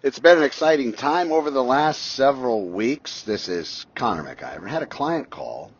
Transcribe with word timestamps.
It's 0.00 0.20
been 0.20 0.38
an 0.38 0.44
exciting 0.44 0.92
time 0.92 1.32
over 1.32 1.50
the 1.50 1.64
last 1.64 2.00
several 2.12 2.68
weeks. 2.68 3.22
This 3.22 3.48
is 3.48 3.84
Connor 3.96 4.22
McIver. 4.22 4.64
I 4.64 4.68
had 4.68 4.84
a 4.84 4.86
client 4.86 5.28
call, 5.28 5.72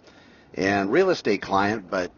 and 0.55 0.91
real 0.91 1.11
estate 1.11 1.41
client, 1.41 1.89
but 1.89 2.11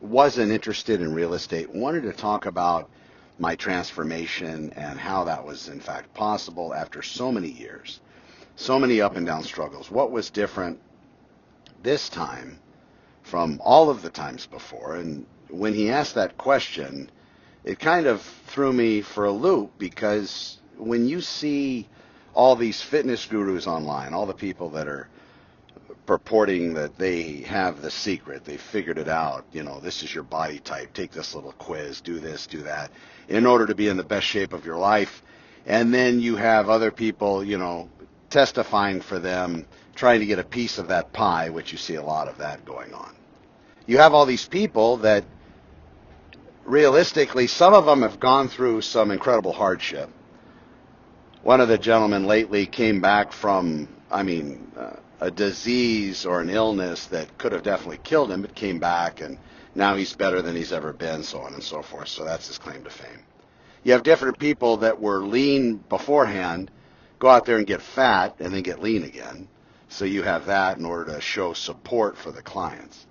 wasn't 0.00 0.50
interested 0.50 1.00
in 1.00 1.14
real 1.14 1.34
estate. 1.34 1.72
Wanted 1.72 2.02
to 2.02 2.12
talk 2.12 2.46
about 2.46 2.90
my 3.38 3.54
transformation 3.54 4.72
and 4.74 4.98
how 4.98 5.22
that 5.22 5.46
was 5.46 5.68
in 5.68 5.78
fact 5.78 6.12
possible 6.14 6.74
after 6.74 7.00
so 7.00 7.30
many 7.30 7.52
years, 7.52 8.00
so 8.56 8.80
many 8.80 9.00
up 9.00 9.14
and 9.14 9.24
down 9.24 9.44
struggles. 9.44 9.88
What 9.88 10.10
was 10.10 10.30
different 10.30 10.80
this 11.80 12.08
time 12.08 12.58
from 13.22 13.60
all 13.62 13.88
of 13.88 14.02
the 14.02 14.10
times 14.10 14.46
before? 14.46 14.96
And 14.96 15.24
when 15.48 15.74
he 15.74 15.90
asked 15.90 16.16
that 16.16 16.38
question, 16.38 17.08
it 17.62 17.78
kind 17.78 18.08
of 18.08 18.20
threw 18.48 18.72
me 18.72 19.00
for 19.00 19.26
a 19.26 19.32
loop 19.32 19.78
because 19.78 20.58
when 20.78 21.06
you 21.08 21.20
see 21.20 21.88
all 22.34 22.56
these 22.56 22.80
fitness 22.82 23.24
gurus 23.26 23.66
online, 23.66 24.12
all 24.12 24.26
the 24.26 24.34
people 24.34 24.70
that 24.70 24.86
are 24.86 25.08
purporting 26.04 26.74
that 26.74 26.96
they 26.98 27.38
have 27.38 27.82
the 27.82 27.90
secret, 27.90 28.44
they 28.44 28.56
figured 28.56 28.98
it 28.98 29.08
out, 29.08 29.44
you 29.52 29.62
know, 29.62 29.80
this 29.80 30.02
is 30.02 30.14
your 30.14 30.22
body 30.22 30.58
type, 30.58 30.92
take 30.92 31.10
this 31.10 31.34
little 31.34 31.52
quiz, 31.52 32.00
do 32.00 32.18
this, 32.18 32.46
do 32.46 32.62
that, 32.62 32.90
in 33.28 33.46
order 33.46 33.66
to 33.66 33.74
be 33.74 33.88
in 33.88 33.96
the 33.96 34.04
best 34.04 34.26
shape 34.26 34.52
of 34.52 34.64
your 34.64 34.76
life. 34.76 35.22
And 35.66 35.92
then 35.92 36.20
you 36.20 36.36
have 36.36 36.68
other 36.68 36.92
people, 36.92 37.42
you 37.42 37.58
know, 37.58 37.88
testifying 38.30 39.00
for 39.00 39.18
them, 39.18 39.66
trying 39.96 40.20
to 40.20 40.26
get 40.26 40.38
a 40.38 40.44
piece 40.44 40.78
of 40.78 40.88
that 40.88 41.12
pie, 41.12 41.50
which 41.50 41.72
you 41.72 41.78
see 41.78 41.96
a 41.96 42.02
lot 42.02 42.28
of 42.28 42.38
that 42.38 42.64
going 42.64 42.92
on. 42.94 43.12
You 43.86 43.98
have 43.98 44.14
all 44.14 44.26
these 44.26 44.46
people 44.46 44.98
that 44.98 45.24
realistically, 46.64 47.46
some 47.46 47.74
of 47.74 47.86
them 47.86 48.02
have 48.02 48.20
gone 48.20 48.48
through 48.48 48.82
some 48.82 49.10
incredible 49.10 49.52
hardship 49.52 50.10
one 51.46 51.60
of 51.60 51.68
the 51.68 51.78
gentlemen 51.78 52.26
lately 52.26 52.66
came 52.66 53.00
back 53.00 53.30
from, 53.30 53.86
I 54.10 54.24
mean, 54.24 54.68
uh, 54.76 54.96
a 55.20 55.30
disease 55.30 56.26
or 56.26 56.40
an 56.40 56.50
illness 56.50 57.06
that 57.06 57.38
could 57.38 57.52
have 57.52 57.62
definitely 57.62 58.00
killed 58.02 58.32
him, 58.32 58.42
but 58.42 58.56
came 58.56 58.80
back 58.80 59.20
and 59.20 59.38
now 59.72 59.94
he's 59.94 60.12
better 60.12 60.42
than 60.42 60.56
he's 60.56 60.72
ever 60.72 60.92
been, 60.92 61.22
so 61.22 61.38
on 61.38 61.54
and 61.54 61.62
so 61.62 61.82
forth. 61.82 62.08
So 62.08 62.24
that's 62.24 62.48
his 62.48 62.58
claim 62.58 62.82
to 62.82 62.90
fame. 62.90 63.22
You 63.84 63.92
have 63.92 64.02
different 64.02 64.40
people 64.40 64.78
that 64.78 65.00
were 65.00 65.20
lean 65.20 65.76
beforehand, 65.76 66.68
go 67.20 67.28
out 67.28 67.44
there 67.44 67.58
and 67.58 67.66
get 67.66 67.80
fat 67.80 68.34
and 68.40 68.52
then 68.52 68.62
get 68.62 68.82
lean 68.82 69.04
again. 69.04 69.46
So 69.88 70.04
you 70.04 70.24
have 70.24 70.46
that 70.46 70.78
in 70.78 70.84
order 70.84 71.12
to 71.14 71.20
show 71.20 71.52
support 71.52 72.18
for 72.18 72.32
the 72.32 72.42
clients. 72.42 73.06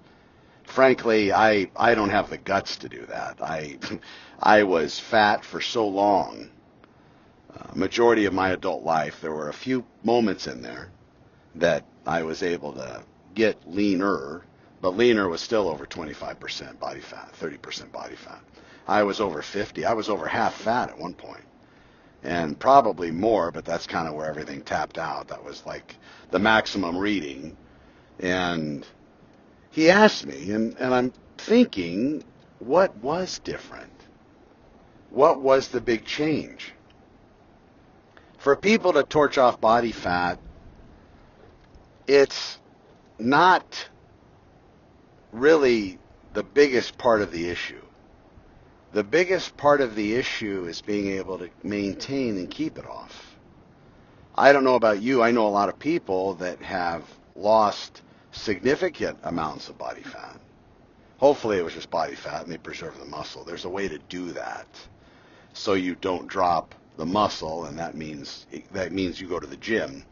Frankly, 0.65 1.31
I, 1.31 1.71
I 1.73 1.95
don't 1.95 2.09
have 2.09 2.29
the 2.29 2.37
guts 2.37 2.75
to 2.77 2.89
do 2.89 3.05
that. 3.05 3.41
I, 3.41 3.77
I 4.41 4.63
was 4.63 4.99
fat 4.99 5.45
for 5.45 5.61
so 5.61 5.87
long 5.87 6.49
uh, 7.59 7.67
majority 7.73 8.25
of 8.25 8.33
my 8.33 8.49
adult 8.49 8.83
life, 8.83 9.21
there 9.21 9.33
were 9.33 9.49
a 9.49 9.53
few 9.53 9.85
moments 10.03 10.47
in 10.47 10.61
there 10.61 10.89
that 11.55 11.85
I 12.05 12.23
was 12.23 12.43
able 12.43 12.73
to 12.73 13.03
get 13.33 13.57
leaner, 13.67 14.43
but 14.81 14.97
leaner 14.97 15.29
was 15.29 15.41
still 15.41 15.67
over 15.69 15.85
25% 15.85 16.79
body 16.79 16.99
fat, 16.99 17.31
30% 17.39 17.91
body 17.91 18.15
fat. 18.15 18.41
I 18.87 19.03
was 19.03 19.19
over 19.19 19.41
50. 19.41 19.85
I 19.85 19.93
was 19.93 20.09
over 20.09 20.27
half 20.27 20.53
fat 20.55 20.89
at 20.89 20.99
one 20.99 21.13
point, 21.13 21.43
and 22.23 22.59
probably 22.59 23.11
more, 23.11 23.51
but 23.51 23.65
that's 23.65 23.87
kind 23.87 24.07
of 24.07 24.13
where 24.13 24.27
everything 24.27 24.61
tapped 24.61 24.97
out. 24.97 25.29
That 25.29 25.43
was 25.43 25.65
like 25.65 25.95
the 26.31 26.39
maximum 26.39 26.97
reading. 26.97 27.57
And 28.19 28.85
he 29.71 29.89
asked 29.89 30.25
me, 30.25 30.51
and, 30.51 30.75
and 30.77 30.93
I'm 30.93 31.13
thinking, 31.37 32.23
what 32.59 32.95
was 32.97 33.39
different? 33.39 33.91
What 35.09 35.41
was 35.41 35.69
the 35.69 35.81
big 35.81 36.05
change? 36.05 36.73
For 38.45 38.55
people 38.55 38.93
to 38.93 39.01
torch 39.01 39.39
off 39.39 39.59
body 39.59 39.91
fat, 39.91 40.37
it's 42.05 42.59
not 43.17 43.89
really 45.31 45.97
the 46.35 46.43
biggest 46.43 46.95
part 46.95 47.23
of 47.23 47.31
the 47.31 47.49
issue. 47.49 47.81
The 48.93 49.03
biggest 49.03 49.57
part 49.57 49.81
of 49.81 49.95
the 49.95 50.13
issue 50.13 50.65
is 50.65 50.79
being 50.79 51.07
able 51.17 51.39
to 51.39 51.49
maintain 51.63 52.37
and 52.37 52.47
keep 52.47 52.77
it 52.77 52.85
off. 52.85 53.35
I 54.35 54.53
don't 54.53 54.63
know 54.63 54.75
about 54.75 55.01
you. 55.01 55.23
I 55.23 55.31
know 55.31 55.47
a 55.47 55.49
lot 55.49 55.69
of 55.69 55.79
people 55.79 56.35
that 56.35 56.61
have 56.61 57.03
lost 57.35 58.03
significant 58.31 59.17
amounts 59.23 59.69
of 59.69 59.79
body 59.79 60.03
fat. 60.03 60.39
Hopefully 61.17 61.57
it 61.57 61.63
was 61.63 61.73
just 61.73 61.89
body 61.89 62.13
fat 62.13 62.43
and 62.43 62.51
they 62.51 62.59
preserve 62.59 62.99
the 62.99 63.05
muscle. 63.05 63.43
There's 63.43 63.65
a 63.65 63.69
way 63.69 63.87
to 63.87 63.97
do 63.97 64.33
that 64.33 64.67
so 65.53 65.73
you 65.73 65.95
don't 65.95 66.27
drop 66.27 66.75
the 66.97 67.05
muscle, 67.05 67.65
and 67.65 67.79
that 67.79 67.95
means 67.95 68.45
that 68.71 68.91
means 68.91 69.19
you 69.19 69.27
go 69.27 69.39
to 69.39 69.47
the 69.47 69.57
gym. 69.57 70.03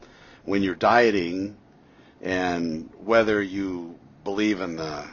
When 0.46 0.64
you're 0.64 0.76
dieting, 0.76 1.56
and 2.22 2.90
whether 3.04 3.42
you 3.42 3.98
believe 4.24 4.62
in 4.62 4.76
the 4.76 5.06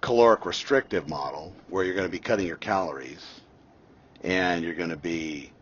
caloric 0.00 0.46
restrictive 0.46 1.08
model, 1.08 1.54
where 1.68 1.84
you're 1.84 1.94
going 1.94 2.06
to 2.06 2.12
be 2.12 2.18
cutting 2.18 2.46
your 2.46 2.56
calories, 2.56 3.24
and 4.22 4.64
you're 4.64 4.74
going 4.74 4.90
to 4.90 4.96
be 4.96 5.52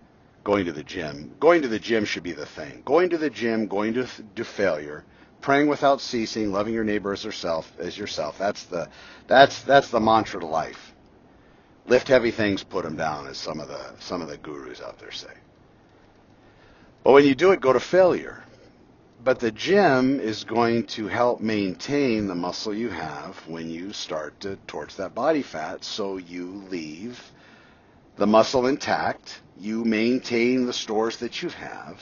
going 0.45 0.65
to 0.67 0.73
the 0.73 0.83
gym. 0.83 1.35
Going 1.41 1.63
to 1.63 1.69
the 1.69 1.79
gym 1.79 2.05
should 2.05 2.23
be 2.23 2.33
the 2.33 2.47
thing. 2.47 2.83
Going 2.85 3.11
to 3.11 3.19
the 3.19 3.31
gym, 3.31 3.67
going 3.67 3.95
to, 3.95 4.07
to 4.37 4.45
failure, 4.45 5.05
praying 5.41 5.69
without 5.69 6.01
ceasing, 6.01 6.53
loving 6.53 6.75
your 6.75 6.85
neighbor 6.85 7.13
as 7.13 7.25
yourself. 7.25 7.73
As 7.79 7.99
yourself. 7.99 8.39
That's 8.39 8.65
the 8.65 8.89
that's 9.27 9.63
that's 9.63 9.89
the 9.91 10.01
mantra 10.01 10.41
to 10.41 10.47
life. 10.47 10.95
Lift 11.89 12.09
heavy 12.09 12.31
things, 12.33 12.65
put 12.65 12.85
them 12.85 12.97
down, 12.97 13.29
as 13.29 13.39
some 13.39 13.61
of 13.61 13.69
the 13.69 13.81
some 14.01 14.21
of 14.21 14.29
the 14.29 14.37
gurus 14.37 14.81
out 14.81 14.99
there 14.99 15.13
say. 15.13 15.35
But 17.05 17.13
when 17.13 17.25
you 17.25 17.35
do 17.35 17.53
it, 17.53 17.61
go 17.61 17.73
to 17.73 17.81
failure. 17.81 18.43
But 19.23 19.39
the 19.39 19.53
gym 19.53 20.21
is 20.21 20.45
going 20.45 20.87
to 20.89 21.07
help 21.07 21.41
maintain 21.41 22.27
the 22.27 22.35
muscle 22.35 22.75
you 22.75 22.91
have 22.91 23.37
when 23.47 23.71
you 23.71 23.93
start 23.93 24.39
to 24.41 24.57
torch 24.67 24.97
that 24.97 25.15
body 25.15 25.43
fat, 25.43 25.85
so 25.85 26.17
you 26.17 26.65
leave 26.71 27.33
the 28.17 28.27
muscle 28.27 28.67
intact, 28.67 29.43
you 29.59 29.85
maintain 29.85 30.67
the 30.67 30.73
stores 30.73 31.19
that 31.19 31.43
you 31.43 31.51
have, 31.51 32.01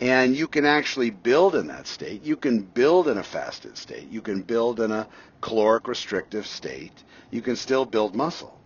and 0.00 0.34
you 0.34 0.48
can 0.48 0.64
actually 0.64 1.10
build 1.10 1.54
in 1.54 1.66
that 1.68 1.86
state. 1.86 2.24
You 2.24 2.36
can 2.36 2.60
build 2.62 3.08
in 3.08 3.18
a 3.18 3.22
fasted 3.22 3.76
state. 3.76 4.08
You 4.10 4.22
can 4.22 4.42
build 4.42 4.80
in 4.80 4.90
a 4.90 5.06
caloric 5.40 5.88
restrictive 5.88 6.46
state. 6.46 7.04
You 7.30 7.42
can 7.42 7.56
still 7.56 7.84
build 7.84 8.14
muscle. 8.14 8.58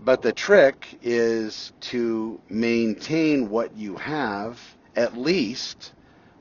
But 0.00 0.20
the 0.20 0.32
trick 0.32 0.98
is 1.02 1.72
to 1.80 2.40
maintain 2.50 3.48
what 3.48 3.74
you 3.76 3.96
have 3.96 4.60
at 4.94 5.16
least 5.16 5.92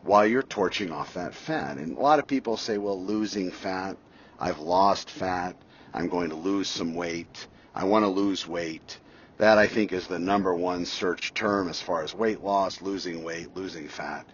while 0.04 0.26
you're 0.28 0.44
torching 0.44 0.92
off 0.92 1.14
that 1.14 1.34
fat. 1.34 1.78
And 1.78 1.98
a 1.98 2.02
lot 2.02 2.20
of 2.20 2.28
people 2.28 2.58
say, 2.58 2.78
well, 2.78 3.02
losing 3.02 3.52
fat, 3.52 3.96
I've 4.40 4.60
lost 4.60 5.10
fat, 5.10 5.56
I'm 5.94 6.10
going 6.10 6.30
to 6.30 6.36
lose 6.36 6.68
some 6.68 6.94
weight, 6.94 7.48
I 7.74 7.86
want 7.86 8.04
to 8.04 8.10
lose 8.10 8.48
weight. 8.48 9.00
That 9.38 9.58
I 9.58 9.68
think 9.68 9.94
is 9.94 10.08
the 10.08 10.20
number 10.20 10.54
one 10.54 10.86
search 10.86 11.34
term 11.34 11.70
as 11.70 11.82
far 11.82 12.04
as 12.04 12.14
weight 12.14 12.44
loss, 12.44 12.82
losing 12.82 13.24
weight, 13.24 13.56
losing 13.56 13.88
fat. 13.88 14.26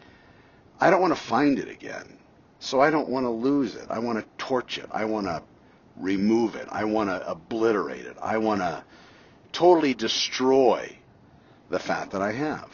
I 0.80 0.90
don't 0.90 1.01
want 1.01 1.16
to 1.16 1.22
find 1.22 1.59
it 1.59 1.69
again. 1.69 2.18
So 2.59 2.81
I 2.81 2.90
don't 2.90 3.09
want 3.09 3.25
to 3.25 3.30
lose 3.30 3.75
it. 3.75 3.88
I 3.90 4.00
want 4.00 4.19
to 4.19 4.25
torch 4.38 4.78
it. 4.78 4.88
I 4.91 5.06
want 5.06 5.28
to 5.28 5.41
remove 5.96 6.56
it. 6.56 6.68
I 6.72 6.84
want 6.84 7.09
to 7.09 7.30
obliterate 7.30 8.06
it. 8.06 8.18
I 8.22 8.38
want 8.38 8.62
to 8.62 8.84
totally 9.52 9.94
destroy 9.94 10.96
the 11.70 11.80
fat 11.80 12.12
that 12.12 12.22
I 12.22 12.32
have. 12.32 12.70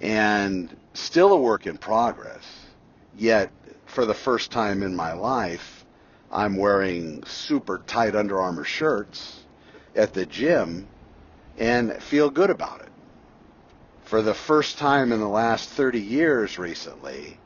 And 0.00 0.74
still 0.94 1.32
a 1.32 1.40
work 1.40 1.66
in 1.66 1.78
progress, 1.78 2.44
yet 3.16 3.50
for 3.86 4.04
the 4.04 4.14
first 4.14 4.50
time 4.50 4.82
in 4.82 4.94
my 4.94 5.12
life, 5.12 5.84
I'm 6.30 6.56
wearing 6.56 7.24
super 7.24 7.82
tight 7.86 8.14
Under 8.14 8.40
Armour 8.40 8.64
shirts 8.64 9.40
at 9.96 10.12
the 10.12 10.26
gym 10.26 10.86
and 11.58 12.00
feel 12.02 12.30
good 12.30 12.50
about 12.50 12.82
it. 12.82 12.88
For 14.04 14.22
the 14.22 14.34
first 14.34 14.78
time 14.78 15.12
in 15.12 15.20
the 15.20 15.28
last 15.28 15.68
30 15.70 16.00
years 16.00 16.58
recently, 16.58 17.38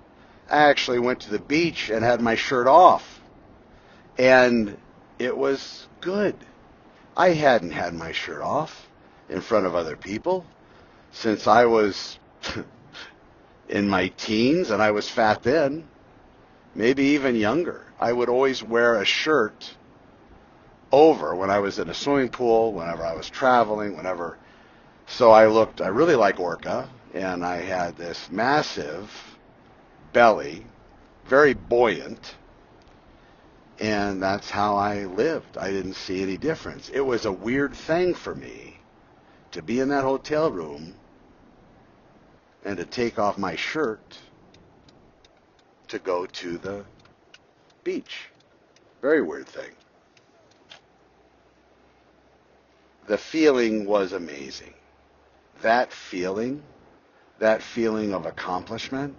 I 0.50 0.64
actually 0.68 0.98
went 0.98 1.20
to 1.20 1.30
the 1.30 1.38
beach 1.38 1.90
and 1.90 2.04
had 2.04 2.20
my 2.20 2.34
shirt 2.34 2.66
off. 2.66 3.20
And 4.18 4.76
it 5.18 5.36
was 5.36 5.88
good. 6.00 6.36
I 7.16 7.30
hadn't 7.30 7.72
had 7.72 7.94
my 7.94 8.12
shirt 8.12 8.42
off 8.42 8.88
in 9.28 9.40
front 9.40 9.66
of 9.66 9.74
other 9.74 9.96
people 9.96 10.46
since 11.10 11.46
I 11.46 11.66
was 11.66 12.18
in 13.68 13.88
my 13.88 14.08
teens 14.08 14.70
and 14.70 14.82
I 14.82 14.90
was 14.92 15.08
fat 15.08 15.42
then, 15.42 15.86
maybe 16.74 17.04
even 17.04 17.36
younger. 17.36 17.84
I 18.00 18.12
would 18.12 18.28
always 18.28 18.62
wear 18.62 18.96
a 18.96 19.04
shirt 19.04 19.74
over 20.90 21.34
when 21.34 21.50
I 21.50 21.58
was 21.58 21.78
in 21.78 21.88
a 21.88 21.94
swimming 21.94 22.28
pool, 22.28 22.72
whenever 22.72 23.04
I 23.04 23.14
was 23.14 23.28
traveling, 23.28 23.96
whenever. 23.96 24.38
So 25.06 25.30
I 25.30 25.46
looked, 25.46 25.80
I 25.80 25.88
really 25.88 26.16
like 26.16 26.40
Orca, 26.40 26.88
and 27.14 27.44
I 27.44 27.56
had 27.56 27.96
this 27.96 28.30
massive 28.30 29.10
belly, 30.12 30.64
very 31.26 31.54
buoyant, 31.54 32.34
and 33.82 34.22
that's 34.22 34.48
how 34.48 34.76
I 34.76 35.06
lived. 35.06 35.58
I 35.58 35.72
didn't 35.72 35.94
see 35.94 36.22
any 36.22 36.36
difference. 36.36 36.88
It 36.90 37.00
was 37.00 37.26
a 37.26 37.32
weird 37.32 37.74
thing 37.74 38.14
for 38.14 38.32
me 38.32 38.78
to 39.50 39.60
be 39.60 39.80
in 39.80 39.88
that 39.88 40.04
hotel 40.04 40.52
room 40.52 40.94
and 42.64 42.76
to 42.76 42.84
take 42.84 43.18
off 43.18 43.36
my 43.38 43.56
shirt 43.56 44.18
to 45.88 45.98
go 45.98 46.26
to 46.26 46.58
the 46.58 46.84
beach. 47.82 48.28
Very 49.00 49.20
weird 49.20 49.48
thing. 49.48 49.72
The 53.08 53.18
feeling 53.18 53.84
was 53.84 54.12
amazing. 54.12 54.74
That 55.62 55.92
feeling, 55.92 56.62
that 57.40 57.60
feeling 57.60 58.14
of 58.14 58.26
accomplishment, 58.26 59.16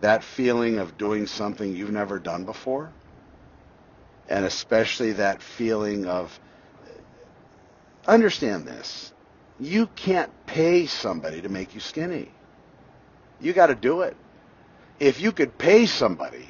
that 0.00 0.24
feeling 0.24 0.78
of 0.78 0.96
doing 0.96 1.26
something 1.26 1.76
you've 1.76 1.92
never 1.92 2.18
done 2.18 2.44
before, 2.44 2.90
and 4.28 4.44
especially 4.44 5.12
that 5.12 5.42
feeling 5.42 6.06
of 6.06 6.38
understand 8.06 8.66
this. 8.66 9.12
You 9.60 9.86
can't 9.88 10.30
pay 10.46 10.86
somebody 10.86 11.42
to 11.42 11.48
make 11.48 11.74
you 11.74 11.80
skinny. 11.80 12.30
You 13.40 13.52
got 13.52 13.66
to 13.66 13.74
do 13.74 14.02
it. 14.02 14.16
If 15.00 15.20
you 15.20 15.32
could 15.32 15.58
pay 15.58 15.86
somebody 15.86 16.48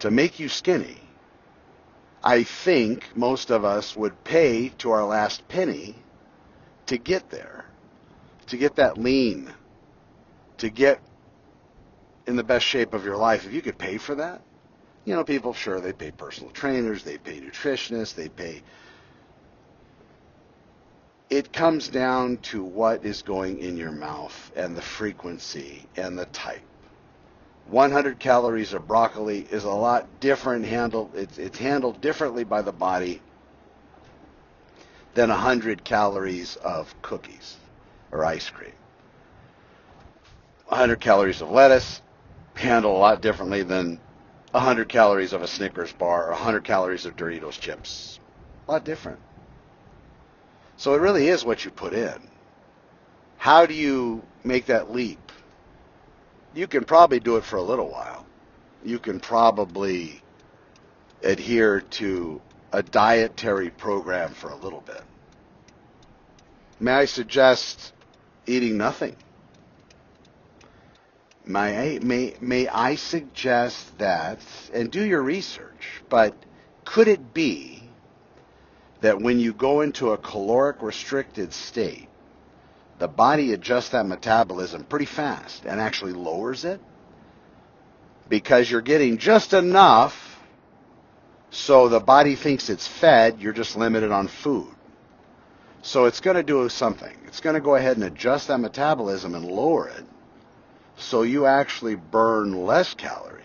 to 0.00 0.10
make 0.10 0.38
you 0.38 0.48
skinny, 0.48 0.98
I 2.22 2.42
think 2.42 3.16
most 3.16 3.50
of 3.50 3.64
us 3.64 3.96
would 3.96 4.24
pay 4.24 4.70
to 4.78 4.90
our 4.90 5.04
last 5.04 5.46
penny 5.48 5.96
to 6.86 6.98
get 6.98 7.30
there, 7.30 7.64
to 8.48 8.56
get 8.56 8.76
that 8.76 8.98
lean, 8.98 9.52
to 10.58 10.68
get 10.70 11.00
in 12.26 12.36
the 12.36 12.44
best 12.44 12.64
shape 12.64 12.94
of 12.94 13.04
your 13.04 13.16
life. 13.16 13.46
If 13.46 13.52
you 13.52 13.62
could 13.62 13.78
pay 13.78 13.98
for 13.98 14.16
that, 14.16 14.42
you 15.06 15.14
know, 15.14 15.24
people, 15.24 15.54
sure, 15.54 15.80
they 15.80 15.92
pay 15.92 16.10
personal 16.10 16.50
trainers, 16.50 17.04
they 17.04 17.16
pay 17.16 17.40
nutritionists, 17.40 18.14
they 18.14 18.28
pay. 18.28 18.60
It 21.30 21.52
comes 21.52 21.88
down 21.88 22.38
to 22.38 22.62
what 22.62 23.04
is 23.04 23.22
going 23.22 23.60
in 23.60 23.76
your 23.76 23.92
mouth 23.92 24.52
and 24.56 24.76
the 24.76 24.82
frequency 24.82 25.84
and 25.96 26.18
the 26.18 26.26
type. 26.26 26.60
100 27.68 28.18
calories 28.18 28.72
of 28.72 28.86
broccoli 28.86 29.46
is 29.50 29.64
a 29.64 29.70
lot 29.70 30.20
different 30.20 30.64
handled 30.64 31.10
it's, 31.16 31.36
it's 31.36 31.58
handled 31.58 32.00
differently 32.00 32.44
by 32.44 32.62
the 32.62 32.70
body 32.70 33.20
than 35.14 35.30
100 35.30 35.82
calories 35.82 36.54
of 36.56 36.94
cookies 37.02 37.56
or 38.12 38.24
ice 38.24 38.48
cream 38.50 38.70
100 40.68 41.00
calories 41.00 41.40
of 41.40 41.50
lettuce 41.50 42.02
handled 42.54 42.94
a 42.94 42.98
lot 42.98 43.20
differently 43.20 43.64
than 43.64 43.98
100 44.52 44.88
calories 44.88 45.32
of 45.32 45.42
a 45.42 45.46
snickers 45.46 45.92
bar 45.92 46.26
or 46.26 46.30
100 46.30 46.64
calories 46.64 47.06
of 47.06 47.16
doritos 47.16 47.58
chips 47.58 48.20
a 48.68 48.72
lot 48.72 48.84
different 48.84 49.18
so 50.76 50.94
it 50.94 51.00
really 51.00 51.28
is 51.28 51.44
what 51.44 51.64
you 51.64 51.70
put 51.70 51.92
in 51.92 52.20
how 53.38 53.66
do 53.66 53.74
you 53.74 54.22
make 54.44 54.66
that 54.66 54.92
leap 54.92 55.26
you 56.56 56.66
can 56.66 56.84
probably 56.84 57.20
do 57.20 57.36
it 57.36 57.44
for 57.44 57.56
a 57.56 57.62
little 57.62 57.90
while. 57.90 58.24
You 58.82 58.98
can 58.98 59.20
probably 59.20 60.22
adhere 61.22 61.82
to 61.82 62.40
a 62.72 62.82
dietary 62.82 63.68
program 63.68 64.32
for 64.32 64.48
a 64.48 64.56
little 64.56 64.80
bit. 64.80 65.02
May 66.80 66.92
I 66.92 67.04
suggest 67.04 67.92
eating 68.46 68.78
nothing? 68.78 69.16
May 71.48 71.94
I, 71.94 71.98
may, 72.00 72.34
may 72.40 72.66
I 72.66 72.96
suggest 72.96 73.98
that, 73.98 74.40
and 74.74 74.90
do 74.90 75.00
your 75.00 75.22
research, 75.22 76.02
but 76.08 76.34
could 76.84 77.06
it 77.06 77.32
be 77.32 77.84
that 79.00 79.20
when 79.20 79.38
you 79.38 79.52
go 79.52 79.80
into 79.80 80.10
a 80.10 80.18
caloric 80.18 80.82
restricted 80.82 81.52
state, 81.52 82.08
the 82.98 83.06
body 83.06 83.52
adjusts 83.52 83.90
that 83.90 84.06
metabolism 84.06 84.82
pretty 84.84 85.04
fast 85.04 85.64
and 85.64 85.80
actually 85.80 86.14
lowers 86.14 86.64
it 86.64 86.80
because 88.28 88.68
you're 88.68 88.80
getting 88.80 89.18
just 89.18 89.52
enough 89.52 90.40
so 91.50 91.88
the 91.88 92.00
body 92.00 92.34
thinks 92.34 92.68
it's 92.68 92.88
fed, 92.88 93.40
you're 93.40 93.52
just 93.52 93.76
limited 93.76 94.10
on 94.10 94.26
food. 94.26 94.74
So 95.82 96.06
it's 96.06 96.20
going 96.20 96.36
to 96.36 96.42
do 96.42 96.68
something. 96.68 97.16
It's 97.26 97.40
going 97.40 97.54
to 97.54 97.60
go 97.60 97.76
ahead 97.76 97.96
and 97.96 98.04
adjust 98.04 98.48
that 98.48 98.58
metabolism 98.58 99.36
and 99.36 99.44
lower 99.44 99.88
it 99.88 100.04
so 100.96 101.22
you 101.22 101.46
actually 101.46 101.94
burn 101.94 102.64
less 102.64 102.94
calories. 102.94 103.44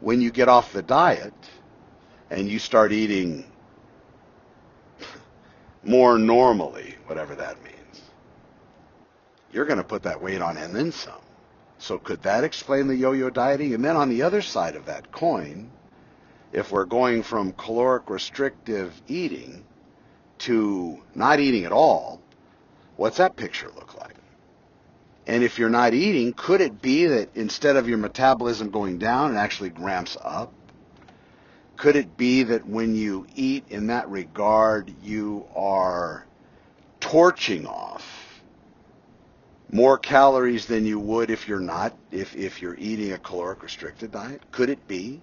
When 0.00 0.20
you 0.20 0.30
get 0.30 0.48
off 0.48 0.72
the 0.72 0.82
diet 0.82 1.34
and 2.30 2.48
you 2.48 2.58
start 2.58 2.92
eating 2.92 3.44
more 5.84 6.18
normally, 6.18 6.96
whatever 7.06 7.34
that 7.34 7.62
means. 7.62 8.02
You're 9.52 9.66
going 9.66 9.78
to 9.78 9.84
put 9.84 10.02
that 10.04 10.22
weight 10.22 10.40
on 10.40 10.56
and 10.56 10.74
then 10.74 10.92
some. 10.92 11.20
So 11.78 11.98
could 11.98 12.22
that 12.22 12.44
explain 12.44 12.86
the 12.86 12.96
yo-yo 12.96 13.30
dieting? 13.30 13.74
And 13.74 13.84
then 13.84 13.96
on 13.96 14.08
the 14.08 14.22
other 14.22 14.42
side 14.42 14.76
of 14.76 14.86
that 14.86 15.12
coin, 15.12 15.70
if 16.52 16.72
we're 16.72 16.84
going 16.84 17.22
from 17.22 17.52
caloric 17.52 18.10
restrictive 18.10 19.00
eating 19.06 19.64
to 20.38 21.02
not 21.14 21.40
eating 21.40 21.64
at 21.64 21.72
all, 21.72 22.20
what's 22.96 23.18
that 23.18 23.36
picture 23.36 23.70
look 23.76 23.98
like? 24.00 24.17
And 25.28 25.44
if 25.44 25.58
you're 25.58 25.68
not 25.68 25.92
eating, 25.92 26.32
could 26.32 26.62
it 26.62 26.80
be 26.80 27.04
that 27.04 27.36
instead 27.36 27.76
of 27.76 27.86
your 27.86 27.98
metabolism 27.98 28.70
going 28.70 28.98
down, 28.98 29.34
it 29.34 29.38
actually 29.38 29.70
ramps 29.78 30.16
up? 30.24 30.54
Could 31.76 31.96
it 31.96 32.16
be 32.16 32.44
that 32.44 32.66
when 32.66 32.96
you 32.96 33.26
eat 33.36 33.64
in 33.68 33.88
that 33.88 34.08
regard, 34.08 34.90
you 35.02 35.44
are 35.54 36.24
torching 36.98 37.66
off 37.66 38.02
more 39.70 39.98
calories 39.98 40.64
than 40.64 40.86
you 40.86 40.98
would 40.98 41.30
if 41.30 41.46
you're 41.46 41.60
not, 41.60 41.94
if, 42.10 42.34
if 42.34 42.62
you're 42.62 42.76
eating 42.76 43.12
a 43.12 43.18
caloric 43.18 43.62
restricted 43.62 44.10
diet? 44.10 44.40
Could 44.50 44.70
it 44.70 44.88
be? 44.88 45.20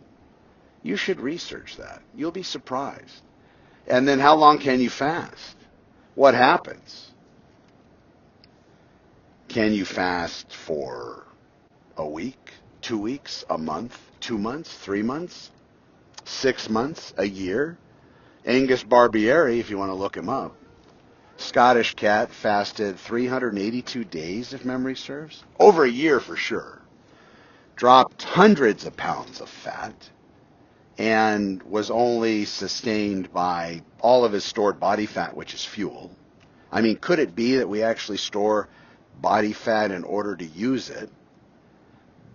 You 0.83 0.97
should 0.97 1.19
research 1.19 1.77
that. 1.77 2.03
You'll 2.15 2.29
be 2.29 2.43
surprised. 2.43 3.23
And 3.87 4.07
then 4.07 4.19
how 4.19 4.35
long 4.35 4.59
can 4.59 4.79
you 4.81 4.91
fast? 4.91 5.55
What 6.13 6.35
happens? 6.35 7.11
Can 9.55 9.73
you 9.73 9.85
fast 9.85 10.53
for 10.53 11.23
a 11.95 12.05
week, 12.05 12.51
two 12.81 12.97
weeks, 12.97 13.45
a 13.49 13.57
month, 13.57 13.97
two 14.19 14.37
months, 14.37 14.69
three 14.69 15.01
months? 15.01 15.49
six 16.25 16.69
months, 16.69 17.13
a 17.15 17.25
year. 17.25 17.77
Angus 18.45 18.83
Barbieri, 18.83 19.61
if 19.61 19.69
you 19.69 19.77
want 19.77 19.91
to 19.91 19.95
look 19.95 20.17
him 20.17 20.27
up, 20.27 20.57
Scottish 21.37 21.93
cat, 21.93 22.31
fasted 22.31 22.99
382 22.99 24.03
days, 24.03 24.51
if 24.51 24.65
memory 24.65 24.97
serves. 24.97 25.41
Over 25.57 25.85
a 25.85 25.89
year 25.89 26.19
for 26.19 26.35
sure. 26.35 26.81
Dropped 27.77 28.24
hundreds 28.24 28.85
of 28.85 28.97
pounds 28.97 29.39
of 29.39 29.47
fat 29.47 30.09
and 30.97 31.63
was 31.63 31.89
only 31.89 32.43
sustained 32.43 33.31
by 33.31 33.83
all 34.01 34.25
of 34.25 34.33
his 34.33 34.43
stored 34.43 34.81
body 34.81 35.05
fat, 35.05 35.33
which 35.33 35.53
is 35.53 35.63
fuel. 35.63 36.12
I 36.74 36.81
mean, 36.81 36.97
could 36.97 37.19
it 37.19 37.33
be 37.33 37.55
that 37.55 37.69
we 37.69 37.83
actually 37.83 38.17
store 38.17 38.67
body 39.22 39.53
fat 39.53 39.91
in 39.91 40.03
order 40.03 40.36
to 40.36 40.45
use 40.45 40.89
it, 40.89 41.10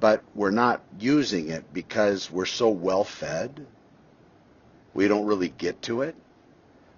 but 0.01 0.23
we're 0.35 0.51
not 0.51 0.83
using 0.99 1.49
it 1.49 1.73
because 1.73 2.31
we're 2.31 2.47
so 2.47 2.69
well 2.71 3.05
fed 3.05 3.67
we 4.95 5.09
don't 5.09 5.27
really 5.27 5.49
get 5.49 5.83
to 5.83 6.03
it 6.03 6.15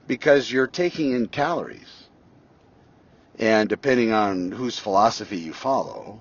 because 0.06 0.50
you're 0.50 0.66
taking 0.66 1.12
in 1.12 1.28
calories. 1.28 2.08
And 3.38 3.68
depending 3.68 4.12
on 4.12 4.52
whose 4.52 4.78
philosophy 4.78 5.38
you 5.38 5.52
follow, 5.52 6.20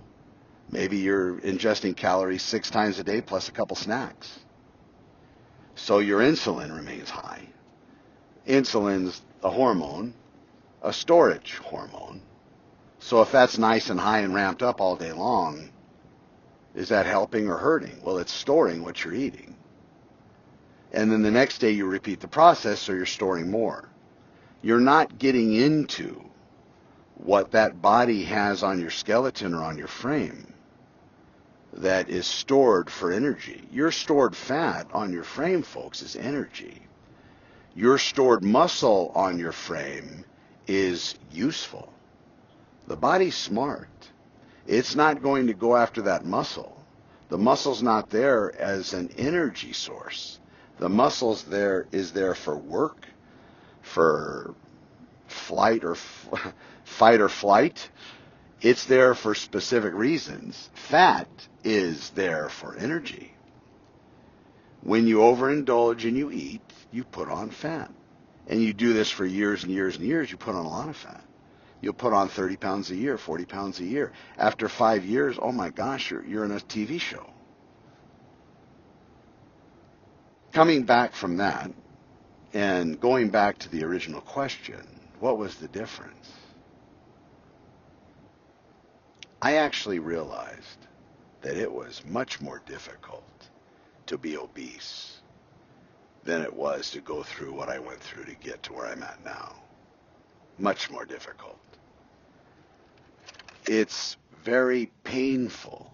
maybe 0.69 0.97
you're 0.97 1.35
ingesting 1.41 1.95
calories 1.95 2.41
six 2.41 2.69
times 2.69 2.99
a 2.99 3.03
day 3.03 3.21
plus 3.21 3.49
a 3.49 3.51
couple 3.51 3.75
snacks. 3.75 4.39
So 5.75 5.99
your 5.99 6.19
insulin 6.21 6.75
remains 6.75 7.09
high. 7.09 7.47
Insulin's 8.47 9.21
a 9.43 9.49
hormone, 9.49 10.13
a 10.81 10.91
storage 10.93 11.57
hormone. 11.57 12.21
So 13.01 13.21
if 13.21 13.31
that's 13.31 13.57
nice 13.57 13.89
and 13.89 13.99
high 13.99 14.19
and 14.21 14.33
ramped 14.33 14.63
up 14.63 14.81
all 14.81 14.95
day 14.95 15.11
long, 15.11 15.69
is 16.73 16.89
that 16.89 17.05
helping 17.05 17.49
or 17.49 17.57
hurting? 17.57 18.01
Well, 18.03 18.19
it's 18.19 18.31
storing 18.31 18.83
what 18.83 19.03
you're 19.03 19.13
eating 19.13 19.51
and 20.93 21.11
then 21.11 21.21
the 21.21 21.31
next 21.31 21.59
day 21.59 21.71
you 21.71 21.85
repeat 21.85 22.19
the 22.19 22.27
process 22.27 22.79
so 22.79 22.93
you're 22.93 23.05
storing 23.05 23.49
more. 23.49 23.87
You're 24.61 24.79
not 24.81 25.17
getting 25.17 25.53
into 25.53 26.23
what 27.15 27.51
that 27.51 27.81
body 27.81 28.23
has 28.23 28.63
on 28.63 28.79
your 28.79 28.89
skeleton 28.89 29.53
or 29.53 29.63
on 29.63 29.77
your 29.77 29.87
frame 29.87 30.53
that 31.73 32.09
is 32.09 32.27
stored 32.27 32.89
for 32.89 33.11
energy. 33.11 33.63
Your 33.71 33.91
stored 33.91 34.35
fat 34.35 34.87
on 34.93 35.13
your 35.13 35.23
frame, 35.23 35.63
folks, 35.63 36.01
is 36.01 36.15
energy. 36.15 36.81
Your 37.75 37.97
stored 37.97 38.43
muscle 38.43 39.11
on 39.15 39.39
your 39.39 39.53
frame 39.53 40.25
is 40.67 41.15
useful. 41.31 41.93
The 42.87 42.97
body's 42.97 43.35
smart. 43.35 43.89
It's 44.67 44.95
not 44.95 45.23
going 45.23 45.47
to 45.47 45.53
go 45.53 45.75
after 45.75 46.03
that 46.03 46.25
muscle. 46.25 46.77
The 47.29 47.37
muscle's 47.37 47.81
not 47.83 48.09
there 48.09 48.53
as 48.59 48.93
an 48.93 49.11
energy 49.17 49.73
source. 49.73 50.39
The 50.79 50.89
muscles 50.89 51.43
there 51.43 51.87
is 51.91 52.13
there 52.13 52.35
for 52.35 52.57
work, 52.57 53.07
for 53.81 54.55
flight 55.27 55.83
or 55.83 55.93
f- 55.93 56.53
fight 56.85 57.21
or 57.21 57.29
flight, 57.29 57.89
It's 58.61 58.85
there 58.85 59.15
for 59.15 59.35
specific 59.35 59.93
reasons. 59.93 60.69
Fat 60.75 61.27
is 61.63 62.11
there 62.11 62.49
for 62.49 62.75
energy. 62.77 63.33
When 64.83 65.07
you 65.07 65.19
overindulge 65.19 66.05
and 66.05 66.17
you 66.17 66.31
eat, 66.31 66.61
you 66.91 67.03
put 67.05 67.29
on 67.29 67.51
fat. 67.51 67.91
And 68.47 68.61
you 68.61 68.73
do 68.73 68.93
this 68.93 69.11
for 69.11 69.25
years 69.25 69.63
and 69.63 69.71
years 69.71 69.97
and 69.97 70.05
years, 70.05 70.31
you 70.31 70.37
put 70.37 70.55
on 70.55 70.65
a 70.65 70.69
lot 70.69 70.89
of 70.89 70.97
fat. 70.97 71.23
You'll 71.81 71.93
put 71.93 72.13
on 72.13 72.29
30 72.29 72.57
pounds 72.57 72.91
a 72.91 72.95
year, 72.95 73.17
40 73.17 73.45
pounds 73.45 73.79
a 73.79 73.83
year. 73.85 74.11
After 74.37 74.69
five 74.69 75.03
years, 75.03 75.37
oh 75.41 75.51
my 75.51 75.69
gosh, 75.69 76.11
you're, 76.11 76.23
you're 76.25 76.45
in 76.45 76.51
a 76.51 76.59
TV 76.59 76.99
show. 76.99 77.25
Coming 80.53 80.83
back 80.83 81.15
from 81.15 81.37
that 81.37 81.71
and 82.53 82.99
going 82.99 83.29
back 83.29 83.57
to 83.59 83.69
the 83.69 83.83
original 83.83 84.21
question, 84.21 84.85
what 85.19 85.37
was 85.37 85.55
the 85.55 85.67
difference? 85.69 86.31
I 89.41 89.55
actually 89.55 89.99
realized 89.99 90.87
that 91.41 91.57
it 91.57 91.71
was 91.71 92.03
much 92.05 92.39
more 92.41 92.61
difficult 92.67 93.23
to 94.05 94.17
be 94.17 94.37
obese 94.37 95.21
than 96.23 96.41
it 96.41 96.53
was 96.53 96.91
to 96.91 97.01
go 97.01 97.23
through 97.23 97.53
what 97.53 97.69
I 97.69 97.79
went 97.79 97.99
through 97.99 98.25
to 98.25 98.35
get 98.35 98.61
to 98.63 98.73
where 98.73 98.85
I'm 98.85 99.01
at 99.01 99.23
now. 99.25 99.55
Much 100.59 100.91
more 100.91 101.05
difficult. 101.05 101.57
It's 103.67 104.17
very 104.43 104.91
painful 105.03 105.93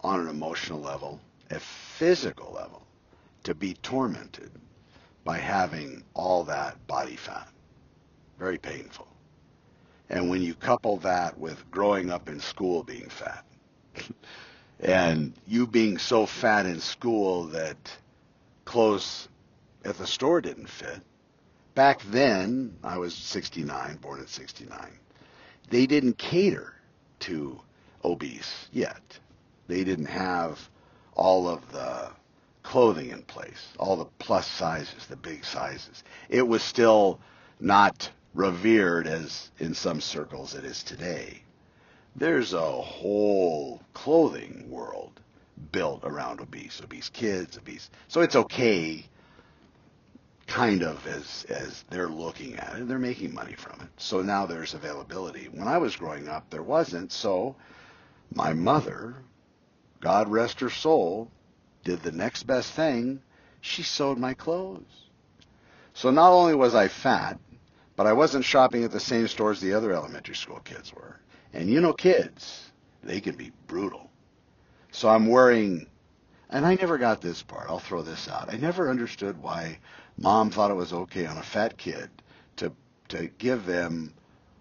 on 0.00 0.20
an 0.20 0.28
emotional 0.28 0.80
level, 0.80 1.20
a 1.50 1.60
physical 1.60 2.52
level, 2.52 2.82
to 3.44 3.54
be 3.54 3.74
tormented 3.74 4.50
by 5.24 5.38
having 5.38 6.02
all 6.14 6.44
that 6.44 6.86
body 6.86 7.16
fat. 7.16 7.48
Very 8.38 8.58
painful. 8.58 9.06
And 10.08 10.30
when 10.30 10.40
you 10.42 10.54
couple 10.54 10.96
that 10.98 11.38
with 11.38 11.70
growing 11.70 12.10
up 12.10 12.28
in 12.28 12.40
school 12.40 12.82
being 12.82 13.10
fat, 13.10 13.44
and 14.80 15.34
you 15.46 15.66
being 15.66 15.98
so 15.98 16.24
fat 16.24 16.64
in 16.64 16.80
school 16.80 17.44
that 17.48 17.76
clothes 18.64 19.28
at 19.84 19.98
the 19.98 20.06
store 20.06 20.40
didn't 20.40 20.68
fit, 20.68 21.02
back 21.74 22.00
then, 22.10 22.76
I 22.82 22.96
was 22.98 23.14
69, 23.14 23.96
born 23.96 24.20
in 24.20 24.26
69, 24.26 24.98
they 25.70 25.86
didn't 25.86 26.18
cater 26.18 26.74
to 27.20 27.60
obese 28.04 28.68
yet. 28.72 29.18
They 29.66 29.84
didn't 29.84 30.06
have 30.06 30.68
all 31.14 31.48
of 31.48 31.70
the 31.72 32.10
clothing 32.62 33.10
in 33.10 33.22
place, 33.22 33.68
all 33.78 33.96
the 33.96 34.06
plus 34.18 34.46
sizes, 34.46 35.06
the 35.06 35.16
big 35.16 35.44
sizes. 35.44 36.04
It 36.28 36.46
was 36.46 36.62
still 36.62 37.20
not 37.60 38.10
revered 38.34 39.06
as 39.06 39.50
in 39.58 39.74
some 39.74 40.00
circles 40.00 40.54
it 40.54 40.64
is 40.64 40.82
today. 40.82 41.42
There's 42.14 42.52
a 42.52 42.70
whole 42.70 43.82
clothing 43.94 44.66
world 44.70 45.20
built 45.72 46.04
around 46.04 46.40
obese, 46.40 46.80
obese 46.82 47.08
kids, 47.08 47.56
obese. 47.56 47.90
So 48.08 48.20
it's 48.20 48.36
okay, 48.36 49.04
kind 50.48 50.82
of 50.82 51.06
as 51.06 51.46
as 51.50 51.84
they're 51.90 52.08
looking 52.08 52.56
at 52.56 52.76
it. 52.76 52.88
They're 52.88 52.98
making 52.98 53.34
money 53.34 53.52
from 53.52 53.80
it. 53.82 53.88
So 53.98 54.22
now 54.22 54.46
there's 54.46 54.74
availability. 54.74 55.48
When 55.52 55.68
I 55.68 55.78
was 55.78 55.94
growing 55.94 56.26
up, 56.26 56.50
there 56.50 56.62
wasn't. 56.62 57.12
So 57.12 57.54
my 58.34 58.54
mother, 58.54 59.14
God 60.00 60.28
rest 60.28 60.60
her 60.60 60.70
soul, 60.70 61.30
did 61.84 62.02
the 62.02 62.12
next 62.12 62.44
best 62.44 62.72
thing. 62.72 63.20
She 63.60 63.82
sewed 63.82 64.18
my 64.18 64.34
clothes. 64.34 65.04
So 65.92 66.10
not 66.10 66.32
only 66.32 66.54
was 66.54 66.74
I 66.74 66.88
fat, 66.88 67.38
but 67.94 68.06
I 68.06 68.12
wasn't 68.14 68.44
shopping 68.44 68.84
at 68.84 68.90
the 68.90 69.00
same 69.00 69.28
stores 69.28 69.60
the 69.60 69.74
other 69.74 69.92
elementary 69.92 70.36
school 70.36 70.60
kids 70.60 70.94
were. 70.94 71.20
And 71.52 71.68
you 71.68 71.80
know 71.80 71.92
kids, 71.92 72.70
they 73.02 73.20
can 73.20 73.36
be 73.36 73.52
brutal. 73.66 74.10
So 74.92 75.08
I'm 75.08 75.26
wearing, 75.26 75.86
and 76.48 76.64
I 76.64 76.76
never 76.76 76.96
got 76.96 77.20
this 77.20 77.42
part. 77.42 77.68
I'll 77.68 77.80
throw 77.80 78.02
this 78.02 78.28
out. 78.28 78.52
I 78.52 78.56
never 78.56 78.88
understood 78.88 79.42
why 79.42 79.78
mom 80.18 80.50
thought 80.50 80.70
it 80.70 80.74
was 80.74 80.92
okay 80.92 81.26
on 81.26 81.38
a 81.38 81.42
fat 81.42 81.78
kid 81.78 82.10
to 82.56 82.72
to 83.08 83.28
give 83.38 83.64
them 83.64 84.12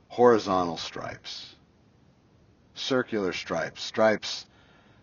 horizontal 0.08 0.78
stripes, 0.78 1.56
circular 2.76 3.34
stripes, 3.34 3.84
stripes, 3.84 4.46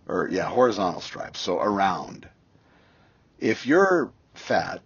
or 0.08 0.28
yeah, 0.30 0.44
horizontal 0.44 1.00
stripes. 1.00 1.40
So 1.40 1.60
around. 1.60 2.28
If 3.38 3.66
you're 3.66 4.12
fat 4.34 4.82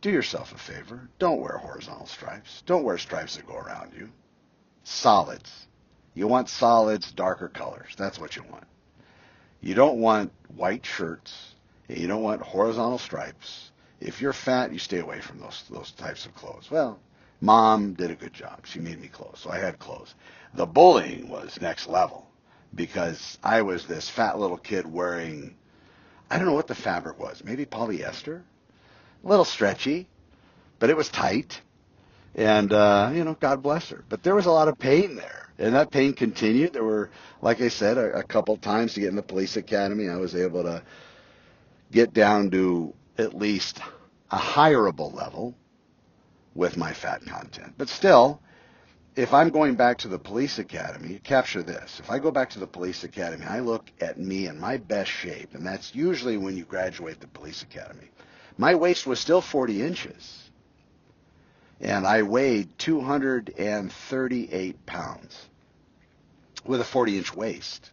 do 0.00 0.10
yourself 0.10 0.52
a 0.54 0.58
favor. 0.58 1.08
Don't 1.18 1.40
wear 1.40 1.58
horizontal 1.58 2.06
stripes. 2.06 2.62
Don't 2.66 2.84
wear 2.84 2.98
stripes 2.98 3.36
that 3.36 3.46
go 3.46 3.56
around 3.56 3.92
you. 3.96 4.10
Solids. 4.84 5.66
You 6.14 6.28
want 6.28 6.48
solids, 6.48 7.12
darker 7.12 7.48
colors. 7.48 7.94
That's 7.96 8.18
what 8.18 8.36
you 8.36 8.44
want. 8.50 8.66
You 9.60 9.74
don't 9.74 9.98
want 9.98 10.32
white 10.54 10.86
shirts. 10.86 11.54
You 11.88 12.06
don't 12.06 12.22
want 12.22 12.42
horizontal 12.42 12.98
stripes. 12.98 13.72
If 14.00 14.20
you're 14.20 14.32
fat, 14.32 14.72
you 14.72 14.78
stay 14.78 14.98
away 15.00 15.20
from 15.20 15.40
those 15.40 15.64
those 15.70 15.90
types 15.92 16.26
of 16.26 16.34
clothes. 16.34 16.70
Well, 16.70 16.98
mom 17.40 17.94
did 17.94 18.10
a 18.10 18.14
good 18.14 18.32
job. 18.34 18.66
She 18.66 18.80
made 18.80 19.00
me 19.00 19.08
clothes, 19.08 19.40
so 19.40 19.50
I 19.50 19.58
had 19.58 19.78
clothes. 19.78 20.14
The 20.54 20.66
bullying 20.66 21.28
was 21.28 21.60
next 21.60 21.88
level 21.88 22.28
because 22.74 23.38
I 23.42 23.62
was 23.62 23.86
this 23.86 24.08
fat 24.08 24.38
little 24.38 24.58
kid 24.58 24.90
wearing 24.90 25.54
I 26.30 26.36
don't 26.36 26.46
know 26.46 26.54
what 26.54 26.66
the 26.66 26.74
fabric 26.74 27.18
was. 27.18 27.42
Maybe 27.44 27.64
polyester 27.64 28.42
a 29.24 29.28
little 29.28 29.44
stretchy, 29.44 30.06
but 30.78 30.90
it 30.90 30.96
was 30.96 31.08
tight. 31.08 31.60
And, 32.34 32.72
uh, 32.72 33.10
you 33.14 33.24
know, 33.24 33.34
God 33.34 33.62
bless 33.62 33.88
her. 33.90 34.04
But 34.08 34.22
there 34.22 34.34
was 34.34 34.46
a 34.46 34.50
lot 34.50 34.68
of 34.68 34.78
pain 34.78 35.16
there. 35.16 35.48
And 35.58 35.74
that 35.74 35.90
pain 35.90 36.12
continued. 36.12 36.72
There 36.72 36.84
were, 36.84 37.10
like 37.42 37.60
I 37.60 37.68
said, 37.68 37.98
a, 37.98 38.18
a 38.18 38.22
couple 38.22 38.56
times 38.58 38.94
to 38.94 39.00
get 39.00 39.08
in 39.08 39.16
the 39.16 39.22
police 39.22 39.56
academy, 39.56 40.08
I 40.08 40.16
was 40.16 40.36
able 40.36 40.62
to 40.62 40.82
get 41.90 42.14
down 42.14 42.50
to 42.52 42.94
at 43.18 43.34
least 43.34 43.80
a 44.30 44.38
hireable 44.38 45.12
level 45.12 45.54
with 46.54 46.76
my 46.76 46.92
fat 46.92 47.24
content. 47.26 47.74
But 47.76 47.88
still, 47.88 48.40
if 49.16 49.34
I'm 49.34 49.50
going 49.50 49.74
back 49.74 49.98
to 49.98 50.08
the 50.08 50.18
police 50.18 50.58
academy, 50.58 51.20
capture 51.24 51.62
this. 51.62 51.98
If 51.98 52.10
I 52.10 52.18
go 52.18 52.30
back 52.30 52.50
to 52.50 52.60
the 52.60 52.66
police 52.66 53.04
academy, 53.04 53.44
I 53.44 53.60
look 53.60 53.90
at 54.00 54.18
me 54.18 54.46
in 54.46 54.60
my 54.60 54.76
best 54.76 55.10
shape, 55.10 55.54
and 55.54 55.66
that's 55.66 55.94
usually 55.94 56.36
when 56.36 56.56
you 56.56 56.64
graduate 56.64 57.20
the 57.20 57.26
police 57.26 57.62
academy. 57.62 58.10
My 58.56 58.74
waist 58.74 59.06
was 59.06 59.18
still 59.18 59.40
40 59.40 59.82
inches. 59.82 60.44
And 61.80 62.06
I 62.06 62.22
weighed 62.22 62.76
238 62.78 64.86
pounds 64.86 65.48
with 66.64 66.80
a 66.80 66.84
40 66.84 67.18
inch 67.18 67.34
waist. 67.34 67.90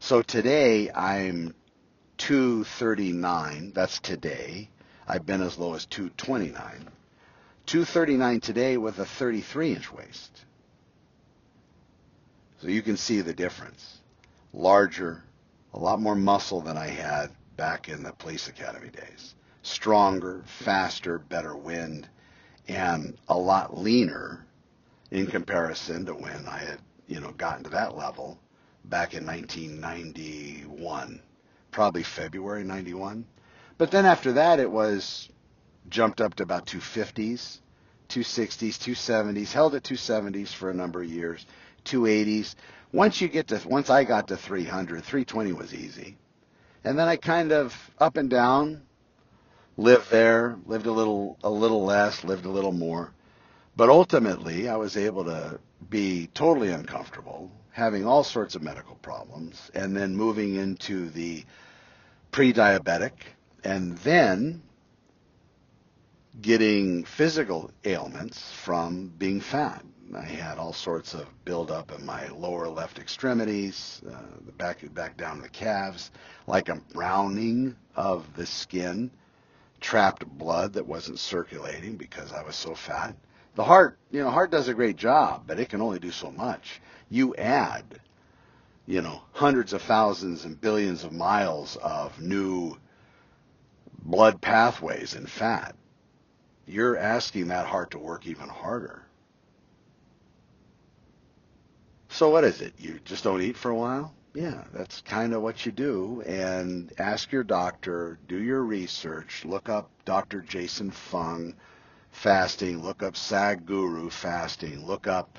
So 0.00 0.22
today 0.22 0.90
I'm 0.90 1.54
239. 2.18 3.72
That's 3.74 3.98
today. 4.00 4.68
I've 5.06 5.24
been 5.24 5.40
as 5.40 5.58
low 5.58 5.74
as 5.74 5.86
229. 5.86 6.88
239 7.66 8.40
today 8.40 8.76
with 8.76 8.98
a 8.98 9.06
33 9.06 9.72
inch 9.72 9.92
waist. 9.92 10.44
So 12.60 12.68
you 12.68 12.82
can 12.82 12.96
see 12.96 13.20
the 13.20 13.32
difference. 13.32 13.98
Larger, 14.52 15.22
a 15.72 15.78
lot 15.78 16.00
more 16.00 16.14
muscle 16.14 16.60
than 16.60 16.76
I 16.76 16.88
had 16.88 17.30
back 17.56 17.88
in 17.88 18.02
the 18.02 18.12
police 18.12 18.48
academy 18.48 18.88
days. 18.88 19.34
Stronger, 19.62 20.42
faster, 20.46 21.18
better 21.18 21.56
wind, 21.56 22.08
and 22.66 23.16
a 23.28 23.36
lot 23.36 23.78
leaner 23.78 24.44
in 25.10 25.26
comparison 25.26 26.06
to 26.06 26.14
when 26.14 26.46
I 26.46 26.58
had, 26.58 26.80
you 27.06 27.20
know, 27.20 27.32
gotten 27.32 27.64
to 27.64 27.70
that 27.70 27.96
level 27.96 28.38
back 28.84 29.14
in 29.14 29.26
1991, 29.26 31.20
probably 31.70 32.02
February 32.02 32.64
91. 32.64 33.24
But 33.76 33.90
then 33.90 34.06
after 34.06 34.32
that, 34.34 34.60
it 34.60 34.70
was 34.70 35.28
jumped 35.88 36.20
up 36.20 36.34
to 36.34 36.42
about 36.42 36.66
250s, 36.66 37.58
260s, 38.08 38.78
270s, 38.78 39.52
held 39.52 39.74
at 39.74 39.82
270s 39.82 40.48
for 40.48 40.70
a 40.70 40.74
number 40.74 41.02
of 41.02 41.10
years, 41.10 41.46
280s. 41.84 42.54
Once 42.92 43.20
you 43.20 43.28
get 43.28 43.48
to, 43.48 43.60
once 43.66 43.90
I 43.90 44.04
got 44.04 44.28
to 44.28 44.36
300, 44.36 45.04
320 45.04 45.52
was 45.52 45.74
easy. 45.74 46.16
And 46.84 46.98
then 46.98 47.08
I 47.08 47.16
kind 47.16 47.52
of 47.52 47.74
up 47.98 48.16
and 48.16 48.30
down, 48.30 48.82
lived 49.76 50.10
there, 50.10 50.56
lived 50.66 50.86
a 50.86 50.92
little 50.92 51.38
a 51.42 51.50
little 51.50 51.84
less, 51.84 52.24
lived 52.24 52.46
a 52.46 52.50
little 52.50 52.72
more. 52.72 53.12
But 53.76 53.90
ultimately, 53.90 54.68
I 54.68 54.76
was 54.76 54.96
able 54.96 55.24
to 55.26 55.60
be 55.88 56.28
totally 56.34 56.70
uncomfortable, 56.70 57.52
having 57.70 58.06
all 58.06 58.24
sorts 58.24 58.54
of 58.54 58.62
medical 58.62 58.96
problems, 58.96 59.70
and 59.74 59.96
then 59.96 60.16
moving 60.16 60.56
into 60.56 61.08
the 61.10 61.44
pre-diabetic, 62.30 63.12
and 63.64 63.96
then 63.98 64.62
getting 66.40 67.04
physical 67.04 67.70
ailments 67.84 68.52
from 68.52 69.12
being 69.18 69.40
fat. 69.40 69.84
I 70.16 70.22
had 70.22 70.58
all 70.58 70.72
sorts 70.72 71.12
of 71.12 71.26
buildup 71.44 71.92
in 71.92 72.04
my 72.06 72.28
lower 72.28 72.68
left 72.68 72.98
extremities, 72.98 74.00
uh, 74.10 74.22
the 74.46 74.52
back 74.52 74.82
back 74.94 75.16
down 75.16 75.36
to 75.36 75.42
the 75.42 75.48
calves, 75.48 76.10
like 76.46 76.68
a 76.68 76.80
browning 76.94 77.76
of 77.94 78.34
the 78.34 78.46
skin, 78.46 79.10
trapped 79.80 80.26
blood 80.26 80.72
that 80.74 80.86
wasn't 80.86 81.18
circulating 81.18 81.96
because 81.96 82.32
I 82.32 82.42
was 82.42 82.56
so 82.56 82.74
fat. 82.74 83.14
The 83.58 83.64
heart, 83.64 83.98
you 84.12 84.22
know, 84.22 84.30
heart 84.30 84.52
does 84.52 84.68
a 84.68 84.72
great 84.72 84.94
job, 84.94 85.42
but 85.48 85.58
it 85.58 85.68
can 85.68 85.80
only 85.80 85.98
do 85.98 86.12
so 86.12 86.30
much. 86.30 86.80
You 87.10 87.34
add, 87.34 88.00
you 88.86 89.02
know, 89.02 89.22
hundreds 89.32 89.72
of 89.72 89.82
thousands 89.82 90.44
and 90.44 90.60
billions 90.60 91.02
of 91.02 91.10
miles 91.10 91.74
of 91.82 92.20
new 92.20 92.76
blood 94.04 94.40
pathways 94.40 95.14
and 95.14 95.28
fat. 95.28 95.74
You're 96.68 96.96
asking 96.96 97.48
that 97.48 97.66
heart 97.66 97.90
to 97.90 97.98
work 97.98 98.28
even 98.28 98.48
harder. 98.48 99.02
So 102.10 102.30
what 102.30 102.44
is 102.44 102.60
it? 102.60 102.74
You 102.78 103.00
just 103.04 103.24
don't 103.24 103.42
eat 103.42 103.56
for 103.56 103.72
a 103.72 103.76
while? 103.76 104.14
Yeah, 104.34 104.62
that's 104.72 105.00
kind 105.00 105.34
of 105.34 105.42
what 105.42 105.66
you 105.66 105.72
do. 105.72 106.22
And 106.24 106.92
ask 106.96 107.32
your 107.32 107.42
doctor, 107.42 108.20
do 108.28 108.40
your 108.40 108.62
research, 108.62 109.44
look 109.44 109.68
up 109.68 109.90
Dr. 110.04 110.42
Jason 110.42 110.92
Fung 110.92 111.56
fasting, 112.10 112.82
look 112.82 113.02
up 113.02 113.14
Sadhguru 113.14 114.10
fasting, 114.10 114.86
look 114.86 115.06
up 115.06 115.38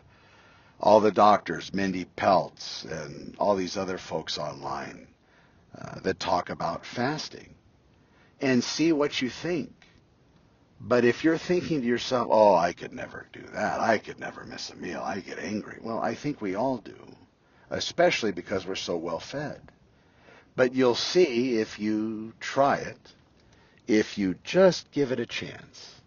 all 0.79 0.99
the 0.99 1.11
doctors, 1.11 1.73
Mindy 1.73 2.05
Pelz, 2.15 2.85
and 2.85 3.35
all 3.38 3.55
these 3.55 3.75
other 3.77 3.97
folks 3.97 4.38
online 4.38 5.07
uh, 5.77 5.99
that 6.01 6.19
talk 6.19 6.49
about 6.49 6.85
fasting, 6.85 7.53
and 8.39 8.63
see 8.63 8.93
what 8.93 9.21
you 9.21 9.29
think. 9.29 9.73
But 10.81 11.03
if 11.03 11.25
you're 11.25 11.38
thinking 11.38 11.81
to 11.81 11.88
yourself, 11.88 12.29
oh, 12.31 12.55
I 12.55 12.71
could 12.71 12.93
never 12.93 13.27
do 13.33 13.41
that, 13.53 13.81
I 13.81 13.97
could 13.97 14.19
never 14.19 14.45
miss 14.45 14.69
a 14.69 14.75
meal, 14.77 15.01
I 15.03 15.19
get 15.19 15.38
angry. 15.39 15.79
Well, 15.81 15.99
I 15.99 16.15
think 16.15 16.39
we 16.39 16.55
all 16.55 16.77
do, 16.77 16.95
especially 17.69 18.31
because 18.31 18.65
we're 18.65 18.75
so 18.75 18.95
well 18.95 19.19
fed. 19.19 19.61
But 20.55 20.73
you'll 20.73 20.95
see 20.95 21.57
if 21.57 21.79
you 21.79 22.33
try 22.39 22.77
it, 22.77 23.13
if 23.88 24.17
you 24.17 24.35
just 24.43 24.91
give 24.91 25.11
it 25.11 25.19
a 25.19 25.25
chance. 25.25 25.98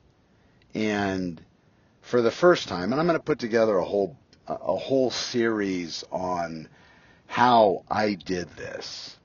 And 0.74 1.40
for 2.00 2.22
the 2.22 2.30
first 2.30 2.68
time, 2.68 2.92
and 2.92 3.00
I'm 3.00 3.06
going 3.06 3.18
to 3.18 3.24
put 3.24 3.38
together 3.38 3.76
a 3.76 3.84
whole 3.84 4.16
a 4.48 4.76
whole 4.76 5.10
series 5.10 6.04
on 6.10 6.68
how 7.26 7.84
I 7.90 8.14
did 8.14 8.50
this, 8.56 9.16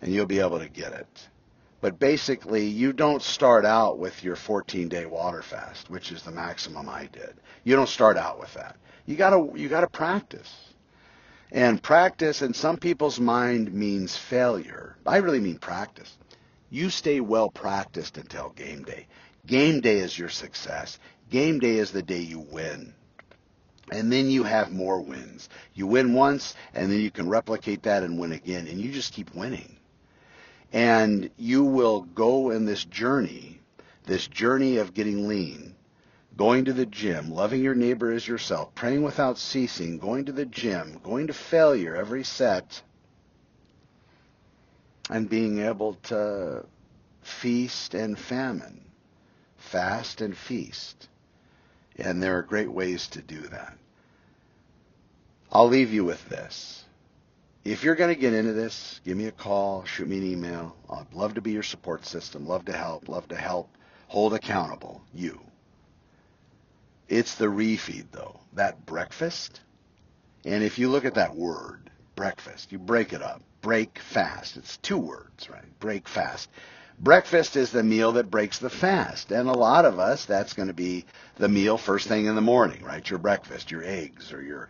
and 0.00 0.12
you'll 0.12 0.26
be 0.26 0.40
able 0.40 0.60
to 0.60 0.68
get 0.68 0.92
it. 0.92 1.28
But 1.80 1.98
basically, 1.98 2.66
you 2.66 2.92
don't 2.92 3.22
start 3.22 3.64
out 3.64 3.98
with 3.98 4.22
your 4.22 4.36
14-day 4.36 5.06
water 5.06 5.42
fast, 5.42 5.90
which 5.90 6.12
is 6.12 6.22
the 6.22 6.30
maximum 6.30 6.88
I 6.88 7.08
did. 7.12 7.34
You 7.64 7.74
don't 7.74 7.88
start 7.88 8.16
out 8.16 8.38
with 8.38 8.52
that. 8.54 8.76
You 9.06 9.16
gotta 9.16 9.50
you 9.58 9.68
gotta 9.68 9.88
practice. 9.88 10.54
And 11.52 11.82
practice 11.82 12.42
in 12.42 12.54
some 12.54 12.76
people's 12.76 13.18
mind 13.18 13.72
means 13.72 14.16
failure. 14.16 14.96
I 15.04 15.16
really 15.16 15.40
mean 15.40 15.58
practice. 15.58 16.16
You 16.70 16.90
stay 16.90 17.20
well 17.20 17.50
practiced 17.50 18.18
until 18.18 18.50
game 18.50 18.84
day. 18.84 19.08
Game 19.46 19.80
day 19.80 19.98
is 19.98 20.18
your 20.18 20.28
success. 20.28 20.98
Game 21.30 21.58
day 21.58 21.76
is 21.76 21.90
the 21.90 22.02
day 22.02 22.20
you 22.20 22.40
win. 22.40 22.94
And 23.92 24.12
then 24.12 24.30
you 24.30 24.44
have 24.44 24.70
more 24.70 25.00
wins. 25.00 25.48
You 25.74 25.86
win 25.86 26.14
once, 26.14 26.54
and 26.74 26.90
then 26.90 27.00
you 27.00 27.10
can 27.10 27.28
replicate 27.28 27.82
that 27.84 28.02
and 28.02 28.18
win 28.18 28.32
again, 28.32 28.68
and 28.68 28.80
you 28.80 28.92
just 28.92 29.12
keep 29.12 29.34
winning. 29.34 29.76
And 30.72 31.30
you 31.36 31.64
will 31.64 32.02
go 32.02 32.50
in 32.50 32.64
this 32.64 32.84
journey, 32.84 33.60
this 34.04 34.28
journey 34.28 34.76
of 34.76 34.94
getting 34.94 35.26
lean, 35.26 35.74
going 36.36 36.66
to 36.66 36.72
the 36.72 36.86
gym, 36.86 37.30
loving 37.30 37.62
your 37.62 37.74
neighbor 37.74 38.12
as 38.12 38.26
yourself, 38.26 38.74
praying 38.74 39.02
without 39.02 39.38
ceasing, 39.38 39.98
going 39.98 40.26
to 40.26 40.32
the 40.32 40.46
gym, 40.46 41.00
going 41.02 41.26
to 41.26 41.32
failure 41.32 41.96
every 41.96 42.22
set, 42.22 42.82
and 45.10 45.28
being 45.28 45.58
able 45.60 45.94
to 46.04 46.64
feast 47.22 47.94
and 47.94 48.16
famine, 48.16 48.80
fast 49.70 50.20
and 50.20 50.36
feast. 50.36 51.08
And 51.96 52.22
there 52.22 52.38
are 52.38 52.42
great 52.42 52.70
ways 52.70 53.08
to 53.08 53.22
do 53.22 53.40
that. 53.40 53.76
I'll 55.52 55.68
leave 55.68 55.92
you 55.92 56.04
with 56.04 56.28
this 56.28 56.84
if 57.64 57.84
you're 57.84 57.94
going 57.94 58.14
to 58.14 58.20
get 58.20 58.32
into 58.32 58.52
this, 58.52 59.00
give 59.04 59.16
me 59.16 59.26
a 59.26 59.32
call, 59.32 59.84
shoot 59.84 60.08
me 60.08 60.18
an 60.18 60.32
email. 60.32 60.76
I'd 60.88 61.12
love 61.12 61.34
to 61.34 61.42
be 61.42 61.52
your 61.52 61.62
support 61.62 62.06
system, 62.06 62.46
love 62.46 62.64
to 62.66 62.72
help, 62.72 63.08
love 63.08 63.28
to 63.28 63.36
help 63.36 63.68
hold 64.08 64.34
accountable 64.34 65.02
you. 65.14 65.40
It's 67.08 67.34
the 67.34 67.46
refeed, 67.46 68.06
though, 68.12 68.40
that 68.54 68.86
breakfast. 68.86 69.60
And 70.44 70.64
if 70.64 70.78
you 70.78 70.88
look 70.88 71.04
at 71.04 71.14
that 71.14 71.34
word, 71.34 71.90
breakfast, 72.16 72.72
you 72.72 72.78
break 72.78 73.12
it 73.12 73.22
up. 73.22 73.42
Break 73.60 73.98
fast. 73.98 74.56
It's 74.56 74.78
two 74.78 74.96
words, 74.96 75.50
right? 75.50 75.78
Break 75.80 76.08
fast. 76.08 76.48
Breakfast 77.00 77.56
is 77.56 77.70
the 77.70 77.82
meal 77.82 78.12
that 78.12 78.30
breaks 78.30 78.58
the 78.58 78.68
fast. 78.68 79.32
And 79.32 79.48
a 79.48 79.54
lot 79.54 79.86
of 79.86 79.98
us, 79.98 80.26
that's 80.26 80.52
going 80.52 80.68
to 80.68 80.74
be 80.74 81.06
the 81.36 81.48
meal 81.48 81.78
first 81.78 82.06
thing 82.08 82.26
in 82.26 82.34
the 82.34 82.42
morning, 82.42 82.84
right? 82.84 83.08
Your 83.08 83.18
breakfast, 83.18 83.70
your 83.70 83.82
eggs 83.82 84.32
or 84.32 84.42
your 84.42 84.68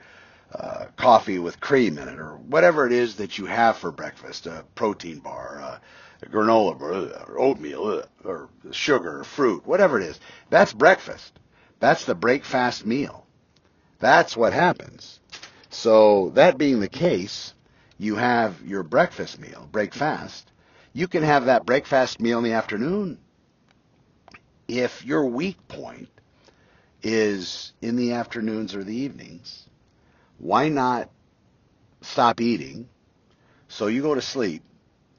uh, 0.55 0.87
coffee 0.97 1.41
with 1.41 1.61
cream 1.61 1.99
in 1.99 2.09
it, 2.09 2.19
or 2.19 2.37
whatever 2.37 2.87
it 2.87 2.93
is 2.93 3.17
that 3.17 3.39
you 3.39 3.47
have 3.47 3.77
for 3.79 3.91
breakfast, 3.91 4.47
a 4.47 4.65
protein 4.77 5.19
bar, 5.19 5.61
uh, 5.61 5.79
a 6.23 6.27
granola 6.27 6.81
or 7.29 7.39
oatmeal, 7.41 7.87
uh, 7.87 8.29
or 8.29 8.49
sugar, 8.71 9.21
or 9.21 9.25
fruit, 9.25 9.67
whatever 9.67 10.01
it 10.01 10.07
is. 10.07 10.21
That's 10.51 10.73
breakfast. 10.73 11.39
That's 11.81 12.05
the 12.05 12.15
break 12.15 12.45
fast 12.45 12.87
meal. 12.87 13.27
That's 13.99 14.37
what 14.37 14.53
happens. 14.53 15.19
So 15.71 16.31
that 16.31 16.59
being 16.59 16.81
the 16.81 16.89
case, 16.89 17.55
you 17.99 18.17
have 18.17 18.61
your 18.63 18.83
breakfast 18.83 19.41
meal, 19.41 19.69
break 19.71 19.95
fast. 19.95 20.50
You 20.93 21.07
can 21.09 21.23
have 21.23 21.47
that 21.47 21.65
breakfast 21.65 22.21
meal 22.21 22.39
in 22.39 22.45
the 22.45 22.53
afternoon. 22.53 23.19
If 24.67 25.05
your 25.05 25.27
weak 25.27 25.57
point 25.69 26.09
is 27.03 27.73
in 27.81 27.97
the 27.97 28.13
afternoons 28.13 28.75
or 28.75 28.85
the 28.85 28.95
evenings, 28.95 29.69
why 30.39 30.69
not 30.69 31.11
stop 32.01 32.41
eating? 32.41 32.89
So 33.69 33.87
you 33.87 34.03
go 34.03 34.15
to 34.15 34.23
sleep. 34.23 34.63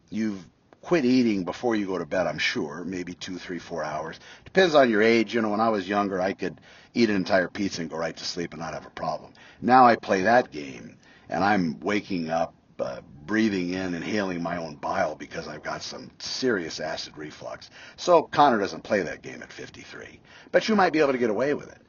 You've 0.10 0.46
quit 0.82 1.06
eating 1.06 1.44
before 1.44 1.76
you 1.76 1.86
go 1.86 1.98
to 1.98 2.06
bed, 2.06 2.28
I'm 2.28 2.38
sure, 2.38 2.84
maybe 2.84 3.14
two, 3.14 3.38
three, 3.38 3.60
four 3.60 3.84
hours. 3.84 4.20
Depends 4.46 4.76
on 4.76 4.90
your 4.90 5.02
age. 5.02 5.34
You 5.34 5.42
know, 5.42 5.50
when 5.50 5.62
I 5.62 5.70
was 5.70 5.88
younger, 5.88 6.20
I 6.20 6.34
could 6.34 6.60
eat 6.94 7.10
an 7.10 7.16
entire 7.16 7.48
pizza 7.48 7.82
and 7.82 7.90
go 7.90 7.98
right 7.98 8.16
to 8.16 8.26
sleep 8.26 8.54
and 8.54 8.62
not 8.62 8.74
have 8.74 8.86
a 8.86 8.92
problem. 8.92 9.32
Now 9.62 9.86
I 9.86 9.96
play 9.96 10.22
that 10.22 10.52
game, 10.52 10.98
and 11.30 11.44
I'm 11.44 11.80
waking 11.80 12.30
up, 12.30 12.54
uh, 12.82 13.02
breathing 13.26 13.74
in, 13.74 13.94
inhaling 13.94 14.41
my 14.44 14.58
own 14.58 14.76
bile 14.76 15.15
because 15.15 15.48
I've 15.48 15.63
got 15.63 15.82
some 15.82 16.12
serious 16.20 16.80
acid 16.80 17.17
reflux. 17.17 17.70
So 17.96 18.24
Connor 18.24 18.60
doesn't 18.60 18.84
play 18.84 19.02
that 19.04 19.22
game 19.22 19.41
at 19.41 19.52
53. 19.52 20.20
But 20.52 20.67
you 20.67 20.76
might 20.76 20.94
be 20.94 21.00
able 21.00 21.13
to 21.13 21.17
get 21.17 21.30
away 21.30 21.54
with 21.54 21.72
it. 21.72 21.82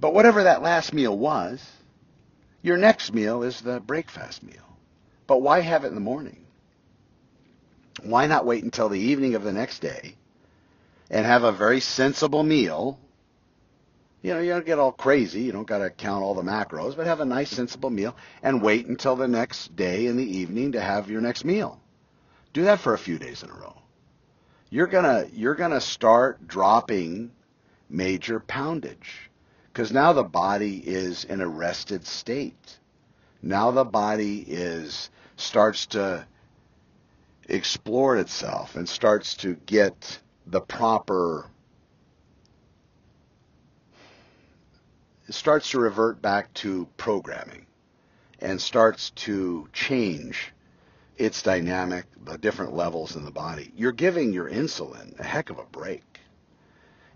But 0.00 0.12
whatever 0.12 0.42
that 0.42 0.62
last 0.62 0.92
meal 0.92 1.16
was, 1.16 1.64
your 2.62 2.76
next 2.76 3.14
meal 3.14 3.42
is 3.42 3.60
the 3.60 3.80
breakfast 3.80 4.42
meal. 4.42 4.76
But 5.26 5.40
why 5.40 5.60
have 5.60 5.84
it 5.84 5.88
in 5.88 5.94
the 5.94 6.00
morning? 6.00 6.44
Why 8.02 8.26
not 8.26 8.44
wait 8.44 8.64
until 8.64 8.88
the 8.88 9.00
evening 9.00 9.34
of 9.34 9.42
the 9.42 9.52
next 9.52 9.80
day 9.80 10.16
and 11.10 11.24
have 11.24 11.44
a 11.44 11.52
very 11.52 11.80
sensible 11.80 12.42
meal? 12.42 12.98
You 14.26 14.34
know, 14.34 14.40
you 14.40 14.50
don't 14.50 14.66
get 14.66 14.80
all 14.80 14.90
crazy. 14.90 15.42
You 15.42 15.52
don't 15.52 15.68
got 15.68 15.78
to 15.78 15.88
count 15.88 16.24
all 16.24 16.34
the 16.34 16.42
macros, 16.42 16.96
but 16.96 17.06
have 17.06 17.20
a 17.20 17.24
nice, 17.24 17.48
sensible 17.48 17.90
meal 17.90 18.16
and 18.42 18.60
wait 18.60 18.86
until 18.86 19.14
the 19.14 19.28
next 19.28 19.76
day 19.76 20.06
in 20.06 20.16
the 20.16 20.38
evening 20.38 20.72
to 20.72 20.80
have 20.80 21.08
your 21.08 21.20
next 21.20 21.44
meal. 21.44 21.80
Do 22.52 22.64
that 22.64 22.80
for 22.80 22.92
a 22.92 22.98
few 22.98 23.20
days 23.20 23.44
in 23.44 23.50
a 23.50 23.54
row. 23.54 23.80
You're 24.68 24.88
gonna 24.88 25.28
you're 25.32 25.54
gonna 25.54 25.80
start 25.80 26.48
dropping 26.48 27.30
major 27.88 28.40
poundage. 28.40 29.30
Because 29.72 29.92
now 29.92 30.12
the 30.12 30.24
body 30.24 30.78
is 30.84 31.22
in 31.22 31.40
a 31.40 31.46
rested 31.46 32.04
state. 32.04 32.78
Now 33.42 33.70
the 33.70 33.84
body 33.84 34.40
is 34.40 35.08
starts 35.36 35.86
to 35.86 36.26
explore 37.48 38.16
itself 38.16 38.74
and 38.74 38.88
starts 38.88 39.36
to 39.36 39.54
get 39.66 40.18
the 40.48 40.62
proper 40.62 41.48
it 45.28 45.34
starts 45.34 45.70
to 45.70 45.80
revert 45.80 46.22
back 46.22 46.52
to 46.54 46.86
programming 46.96 47.66
and 48.40 48.60
starts 48.60 49.10
to 49.10 49.68
change 49.72 50.52
its 51.16 51.42
dynamic, 51.42 52.04
the 52.24 52.36
different 52.38 52.74
levels 52.74 53.16
in 53.16 53.24
the 53.24 53.30
body. 53.30 53.72
You're 53.76 53.92
giving 53.92 54.32
your 54.32 54.50
insulin 54.50 55.18
a 55.18 55.24
heck 55.24 55.50
of 55.50 55.58
a 55.58 55.64
break. 55.64 56.02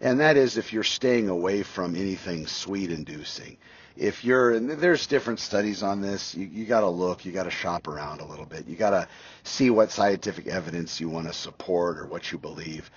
And 0.01 0.21
that 0.21 0.37
is 0.37 0.57
if 0.57 0.73
you're 0.73 0.83
staying 0.83 1.29
away 1.29 1.63
from 1.63 1.95
anything 1.95 2.47
sweet 2.47 2.91
inducing. 2.91 3.59
If 3.97 4.25
you're, 4.25 4.59
there's 4.59 5.07
different 5.07 5.41
studies 5.41 5.83
on 5.83 6.01
this. 6.01 6.35
You, 6.35 6.47
you 6.47 6.65
got 6.65 6.81
to 6.81 6.89
look, 6.89 7.27
you 7.27 7.33
got 7.33 7.43
to 7.43 7.51
shop 7.51 7.87
around 7.87 8.23
a 8.23 8.25
little 8.25 8.47
bit. 8.47 8.67
You 8.67 8.77
got 8.77 8.91
to 8.91 9.09
see 9.45 9.69
what 9.69 9.93
scientific 9.93 10.47
evidence 10.47 11.01
you 11.01 11.11
want 11.11 11.27
to 11.27 11.35
support 11.35 11.99
or 11.99 12.07
what 12.07 12.33
you 12.33 12.39
believe. 12.39 12.91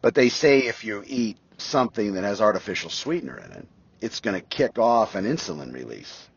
But 0.00 0.14
they 0.14 0.30
say 0.30 0.60
if 0.60 0.82
you 0.82 1.04
eat 1.06 1.36
something 1.58 2.14
that 2.14 2.24
has 2.24 2.40
artificial 2.40 2.88
sweetener 2.88 3.36
in 3.36 3.52
it, 3.52 3.68
it's 4.00 4.20
going 4.20 4.38
to 4.38 4.46
kick 4.46 4.78
off 4.78 5.14
an 5.14 5.24
insulin 5.24 5.72
release. 5.72 6.28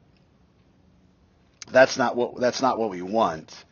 That's 1.72 1.98
not 1.98 2.16
what 2.16 2.40
that's 2.40 2.62
not 2.62 2.80
what 2.80 2.90
we 2.90 3.02
want. 3.02 3.66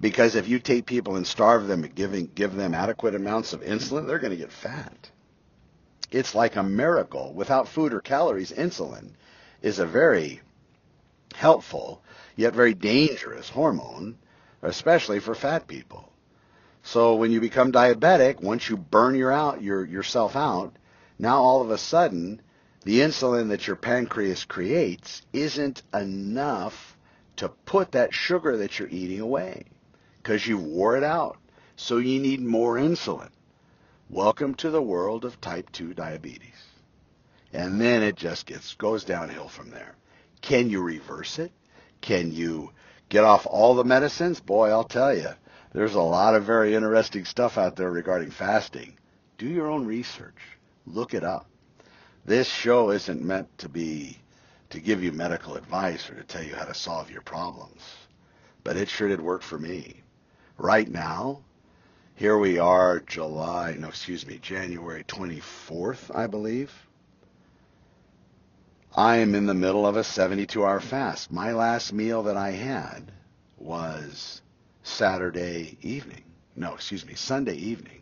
Because 0.00 0.34
if 0.34 0.48
you 0.48 0.58
take 0.58 0.86
people 0.86 1.16
and 1.16 1.26
starve 1.26 1.66
them, 1.66 1.82
giving 1.82 2.26
give 2.34 2.54
them 2.54 2.74
adequate 2.74 3.14
amounts 3.14 3.52
of 3.52 3.62
insulin, 3.62 4.06
they're 4.06 4.18
going 4.18 4.32
to 4.32 4.36
get 4.36 4.52
fat. 4.52 5.10
It's 6.10 6.34
like 6.34 6.56
a 6.56 6.62
miracle. 6.62 7.32
Without 7.32 7.68
food 7.68 7.92
or 7.92 8.00
calories, 8.00 8.52
insulin 8.52 9.10
is 9.62 9.78
a 9.78 9.86
very 9.86 10.40
helpful 11.34 12.02
yet 12.36 12.54
very 12.54 12.74
dangerous 12.74 13.48
hormone, 13.48 14.16
especially 14.62 15.20
for 15.20 15.34
fat 15.34 15.66
people. 15.66 16.10
So 16.82 17.14
when 17.14 17.30
you 17.30 17.40
become 17.40 17.72
diabetic, 17.72 18.40
once 18.40 18.68
you 18.68 18.76
burn 18.76 19.14
your 19.14 19.32
out 19.32 19.62
your 19.62 19.84
yourself 19.84 20.36
out, 20.36 20.74
now 21.18 21.36
all 21.36 21.62
of 21.62 21.70
a 21.70 21.78
sudden 21.78 22.42
the 22.84 23.00
insulin 23.00 23.48
that 23.48 23.66
your 23.66 23.76
pancreas 23.76 24.44
creates 24.44 25.22
isn't 25.32 25.82
enough 25.94 26.96
to 27.36 27.48
put 27.48 27.92
that 27.92 28.12
sugar 28.12 28.58
that 28.58 28.78
you're 28.78 28.88
eating 28.88 29.20
away 29.20 29.64
because 30.18 30.46
you 30.46 30.58
wore 30.58 30.96
it 30.96 31.04
out. 31.04 31.38
So 31.76 31.96
you 31.96 32.20
need 32.20 32.40
more 32.40 32.76
insulin. 32.76 33.30
Welcome 34.10 34.54
to 34.56 34.70
the 34.70 34.82
world 34.82 35.24
of 35.24 35.40
type 35.40 35.72
2 35.72 35.94
diabetes. 35.94 36.50
And 37.54 37.80
then 37.80 38.02
it 38.02 38.16
just 38.16 38.46
gets 38.46 38.74
goes 38.74 39.04
downhill 39.04 39.48
from 39.48 39.70
there. 39.70 39.94
Can 40.42 40.68
you 40.68 40.82
reverse 40.82 41.38
it? 41.38 41.52
Can 42.02 42.32
you 42.32 42.70
get 43.08 43.24
off 43.24 43.46
all 43.46 43.74
the 43.74 43.84
medicines? 43.84 44.40
Boy, 44.40 44.68
I'll 44.68 44.84
tell 44.84 45.16
you, 45.16 45.30
there's 45.72 45.94
a 45.94 46.02
lot 46.02 46.34
of 46.34 46.44
very 46.44 46.74
interesting 46.74 47.24
stuff 47.24 47.56
out 47.56 47.76
there 47.76 47.90
regarding 47.90 48.30
fasting. 48.30 48.98
Do 49.38 49.46
your 49.46 49.70
own 49.70 49.86
research. 49.86 50.36
Look 50.86 51.14
it 51.14 51.24
up. 51.24 51.46
This 52.26 52.48
show 52.48 52.90
isn't 52.90 53.22
meant 53.22 53.58
to 53.58 53.68
be 53.68 54.18
to 54.70 54.80
give 54.80 55.02
you 55.02 55.12
medical 55.12 55.56
advice 55.56 56.08
or 56.08 56.14
to 56.14 56.24
tell 56.24 56.42
you 56.42 56.54
how 56.54 56.64
to 56.64 56.74
solve 56.74 57.10
your 57.10 57.20
problems, 57.20 57.82
but 58.62 58.78
it 58.78 58.88
sure 58.88 59.08
did 59.08 59.20
work 59.20 59.42
for 59.42 59.58
me. 59.58 60.02
Right 60.56 60.90
now, 60.90 61.42
here 62.14 62.38
we 62.38 62.58
are, 62.58 63.00
July, 63.00 63.76
no, 63.78 63.88
excuse 63.88 64.26
me, 64.26 64.38
January 64.38 65.04
24th, 65.04 66.16
I 66.16 66.26
believe. 66.26 66.72
I 68.96 69.16
am 69.16 69.34
in 69.34 69.46
the 69.46 69.54
middle 69.54 69.86
of 69.86 69.96
a 69.96 70.04
72 70.04 70.64
hour 70.64 70.80
fast. 70.80 71.30
My 71.30 71.52
last 71.52 71.92
meal 71.92 72.22
that 72.22 72.36
I 72.36 72.52
had 72.52 73.12
was 73.58 74.40
Saturday 74.82 75.76
evening. 75.82 76.22
No, 76.56 76.74
excuse 76.74 77.04
me, 77.04 77.14
Sunday 77.14 77.56
evening. 77.56 78.00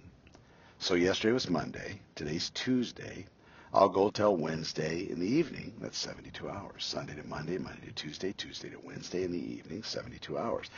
So 0.78 0.94
yesterday 0.94 1.32
was 1.32 1.50
Monday. 1.50 2.00
Today's 2.14 2.50
Tuesday. 2.50 3.26
I'll 3.74 3.88
go 3.88 4.11
till 4.11 4.37
Wednesday 4.37 5.08
in 5.08 5.18
the 5.18 5.26
evening. 5.26 5.72
That's 5.80 5.96
72 5.96 6.48
hours. 6.48 6.85
Sunday 6.85 7.14
to 7.14 7.26
Monday, 7.26 7.56
Monday 7.56 7.87
to 7.87 7.92
Tuesday, 7.92 8.32
Tuesday 8.32 8.68
to 8.68 8.78
Wednesday 8.78 9.24
in 9.24 9.32
the 9.32 9.54
evening, 9.54 9.82
72 9.82 10.37
hours. 10.37 10.68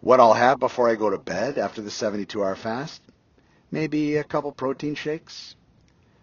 What 0.00 0.20
I'll 0.20 0.34
have 0.34 0.58
before 0.58 0.90
I 0.90 0.94
go 0.94 1.08
to 1.08 1.16
bed 1.16 1.56
after 1.56 1.80
the 1.80 1.90
72 1.90 2.44
hour 2.44 2.54
fast? 2.54 3.00
Maybe 3.70 4.16
a 4.16 4.24
couple 4.24 4.52
protein 4.52 4.94
shakes, 4.94 5.56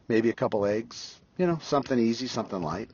maybe 0.07 0.29
a 0.29 0.33
couple 0.33 0.65
eggs, 0.65 1.19
you 1.37 1.47
know, 1.47 1.57
something 1.63 1.97
easy, 1.97 2.27
something 2.27 2.61
light. 2.61 2.91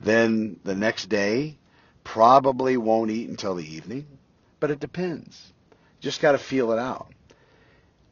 Then 0.00 0.60
the 0.62 0.76
next 0.76 1.06
day, 1.08 1.58
probably 2.04 2.76
won't 2.76 3.10
eat 3.10 3.28
until 3.28 3.56
the 3.56 3.66
evening, 3.66 4.06
but 4.60 4.70
it 4.70 4.78
depends. 4.78 5.52
Just 5.98 6.20
got 6.20 6.32
to 6.32 6.38
feel 6.38 6.70
it 6.70 6.78
out. 6.78 7.12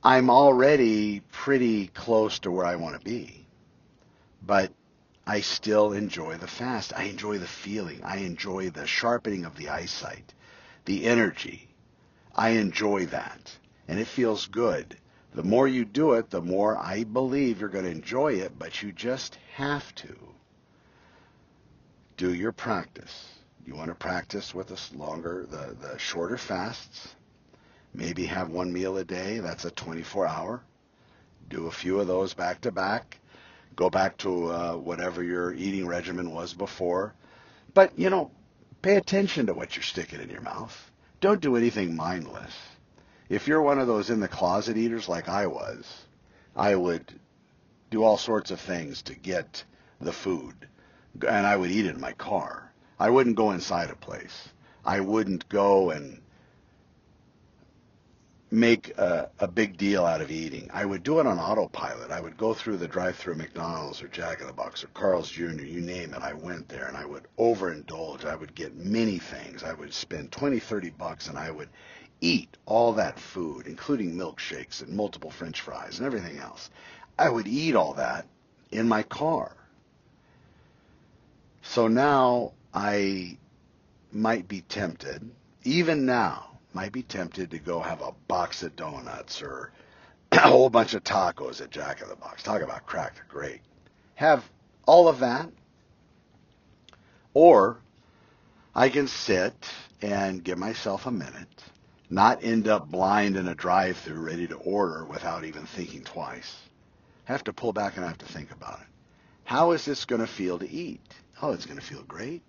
I'm 0.03 0.31
already 0.31 1.21
pretty 1.31 1.87
close 1.87 2.41
to 2.41 2.51
where 2.51 2.67
I 2.67 2.75
want 2.75 2.99
to 2.99 3.05
be, 3.05 3.46
but 4.47 4.73
I 5.27 5.41
still 5.41 5.93
enjoy 5.93 6.37
the 6.37 6.47
fast. 6.47 6.93
I 6.97 7.05
enjoy 7.05 7.39
the 7.39 7.49
feeling. 7.49 8.01
I 8.05 8.19
enjoy 8.19 8.71
the 8.71 8.87
sharpening 8.87 9.45
of 9.45 9.57
the 9.57 9.69
eyesight, 9.69 10.33
the 10.85 11.07
energy. 11.07 11.69
I 12.35 12.51
enjoy 12.51 13.07
that, 13.07 13.57
and 13.89 13.99
it 13.99 14.07
feels 14.07 14.47
good. 14.47 14.97
The 15.35 15.43
more 15.43 15.67
you 15.67 15.85
do 15.85 16.13
it, 16.13 16.31
the 16.31 16.41
more 16.41 16.79
I 16.79 17.05
believe 17.05 17.61
you're 17.61 17.69
going 17.69 17.85
to 17.85 17.91
enjoy 17.91 18.35
it, 18.35 18.59
but 18.59 18.83
you 18.83 18.93
just 18.93 19.37
have 19.55 19.95
to 19.97 20.17
do 22.17 22.33
your 22.33 22.53
practice. 22.53 23.27
You 23.67 23.75
want 23.75 23.89
to 23.89 23.95
practice 23.95 24.55
with 24.55 24.71
us 24.71 24.93
longer, 24.95 25.45
the, 25.51 25.77
the 25.81 25.99
shorter 25.99 26.39
fasts. 26.39 27.15
Maybe 27.93 28.27
have 28.27 28.51
one 28.51 28.73
meal 28.73 28.97
a 28.97 29.05
day. 29.05 29.41
That's 29.41 29.65
a 29.65 29.71
24 29.71 30.27
hour. 30.27 30.63
Do 31.49 31.67
a 31.67 31.73
few 31.73 31.99
of 32.01 32.07
those 32.07 32.33
back 32.33 32.61
to 32.63 32.71
back. 32.71 33.19
Go 33.77 33.91
back 33.91 34.17
to 34.19 34.51
uh, 34.51 34.77
whatever 34.77 35.23
your 35.23 35.53
eating 35.53 35.87
regimen 35.87 36.31
was 36.31 36.55
before. 36.55 37.15
But, 37.75 37.99
you 37.99 38.11
know, 38.11 38.31
pay 38.83 38.97
attention 38.97 39.47
to 39.47 39.55
what 39.55 39.77
you're 39.77 39.83
sticking 39.83 40.21
in 40.21 40.31
your 40.31 40.41
mouth. 40.41 40.91
Don't 41.21 41.41
do 41.41 41.57
anything 41.57 41.95
mindless. 41.95 42.55
If 43.29 43.47
you're 43.47 43.63
one 43.63 43.79
of 43.79 43.87
those 43.87 44.11
in 44.11 44.21
the 44.21 44.29
closet 44.29 44.77
eaters 44.77 45.09
like 45.09 45.29
I 45.29 45.47
was, 45.47 45.85
I 46.55 46.75
would 46.75 47.21
do 47.91 48.03
all 48.03 48.17
sorts 48.17 48.51
of 48.51 48.61
things 48.61 49.03
to 49.03 49.15
get 49.15 49.65
the 50.01 50.13
food 50.13 50.55
and 51.23 51.47
I 51.47 51.57
would 51.57 51.71
eat 51.71 51.87
it 51.87 51.95
in 51.95 52.01
my 52.01 52.13
car. 52.13 52.71
I 52.99 53.11
wouldn't 53.11 53.37
go 53.37 53.53
inside 53.53 53.91
a 53.91 53.97
place. 53.97 54.49
I 54.85 55.01
wouldn't 55.01 55.49
go 55.49 55.91
and 55.91 56.21
make 58.57 58.97
a, 58.97 59.29
a, 59.39 59.47
big 59.47 59.77
deal 59.77 60.07
out 60.07 60.23
of 60.23 60.31
eating. 60.31 60.71
I 60.73 60.87
would 60.87 61.03
do 61.03 61.21
it 61.21 61.27
on 61.27 61.39
autopilot. 61.39 62.11
I 62.11 62.23
would 62.23 62.39
go 62.39 62.55
through 62.55 62.79
the 62.79 62.89
drive-through 62.89 63.35
McDonald's 63.35 64.03
or 64.03 64.09
Jack 64.09 64.41
in 64.41 64.47
the 64.47 64.53
Box 64.55 64.83
or 64.83 64.87
Carl's 64.89 65.31
Jr. 65.31 65.63
You 65.63 65.83
name 65.83 66.15
it. 66.15 66.23
I 66.23 66.33
went 66.33 66.67
there 66.67 66.87
and 66.87 66.97
I 66.97 67.05
would 67.05 67.27
overindulge. 67.39 68.25
I 68.25 68.35
would 68.35 68.55
get 68.55 68.75
many 68.75 69.19
things. 69.19 69.63
I 69.63 69.75
would 69.75 69.93
spend 69.93 70.33
20, 70.33 70.59
30 70.59 70.89
bucks 70.89 71.29
and 71.29 71.37
I 71.37 71.51
would 71.51 71.69
eat 72.23 72.49
all 72.65 72.95
that 72.95 73.21
food, 73.21 73.67
including 73.67 74.17
milkshakes 74.17 74.81
and 74.81 74.97
multiple 74.97 75.31
french 75.31 75.61
fries 75.61 75.99
and 75.99 76.07
everything 76.07 76.39
else. 76.39 76.71
I 77.19 77.29
would 77.29 77.47
eat 77.47 77.77
all 77.77 77.93
that 77.95 78.27
in 78.71 78.89
my 78.89 79.03
car. 79.03 79.55
So 81.61 81.89
now 81.89 82.53
I 82.73 83.37
might 84.13 84.49
be 84.49 84.63
tempted, 84.63 85.31
even 85.63 86.07
now, 86.07 86.56
might 86.77 86.93
be 86.93 87.03
tempted 87.03 87.51
to 87.51 87.59
go 87.59 87.81
have 87.81 88.03
a 88.03 88.13
box 88.29 88.63
of 88.63 88.77
donuts 88.77 89.41
or 89.41 89.73
a 90.33 90.41
whole 90.41 90.69
bunch 90.69 90.93
of 90.93 91.03
tacos 91.03 91.63
at 91.63 91.71
Jack 91.71 92.03
in 92.03 92.09
the 92.11 92.17
Box. 92.17 92.43
Talk 92.43 92.61
about 92.61 92.85
cracked 92.85 93.27
great. 93.29 93.63
Have 94.15 94.45
all 94.87 95.09
of 95.09 95.21
that. 95.21 95.49
Or 97.33 97.79
I 98.75 98.91
can 98.91 99.09
sit 99.09 99.55
and 100.03 100.45
give 100.45 100.59
myself 100.59 101.07
a 101.07 101.11
minute, 101.11 101.65
not 102.11 102.45
end 102.45 102.69
up 102.69 102.91
blind 102.91 103.39
in 103.39 103.49
a 103.49 103.55
drive 103.55 103.97
through 103.97 104.21
ready 104.21 104.47
to 104.47 104.57
order 104.57 105.07
without 105.07 105.47
even 105.47 105.65
thinking 105.65 106.05
twice. 106.05 106.57
Have 107.25 107.43
to 107.45 107.55
pull 107.55 107.73
back 107.73 107.97
and 107.97 108.05
I 108.05 108.09
have 108.09 108.19
to 108.19 108.27
think 108.27 108.51
about 108.51 108.81
it. 108.81 108.87
How 109.45 109.73
is 109.73 109.87
this 109.87 110.05
going 110.05 110.21
to 110.21 110.27
feel 110.27 110.59
to 110.59 110.71
eat? 110.71 111.01
Oh, 111.41 111.53
it's 111.53 111.65
going 111.65 111.81
to 111.81 111.85
feel 111.85 112.03
great. 112.03 112.45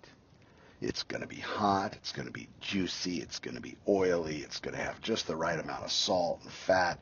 It's 0.80 1.02
going 1.02 1.22
to 1.22 1.26
be 1.26 1.40
hot. 1.40 1.94
It's 1.94 2.12
going 2.12 2.26
to 2.26 2.32
be 2.32 2.48
juicy. 2.60 3.20
It's 3.20 3.38
going 3.40 3.56
to 3.56 3.60
be 3.60 3.76
oily. 3.88 4.38
It's 4.38 4.60
going 4.60 4.76
to 4.76 4.82
have 4.82 5.00
just 5.02 5.26
the 5.26 5.36
right 5.36 5.58
amount 5.58 5.84
of 5.84 5.90
salt 5.90 6.40
and 6.42 6.52
fat. 6.52 7.00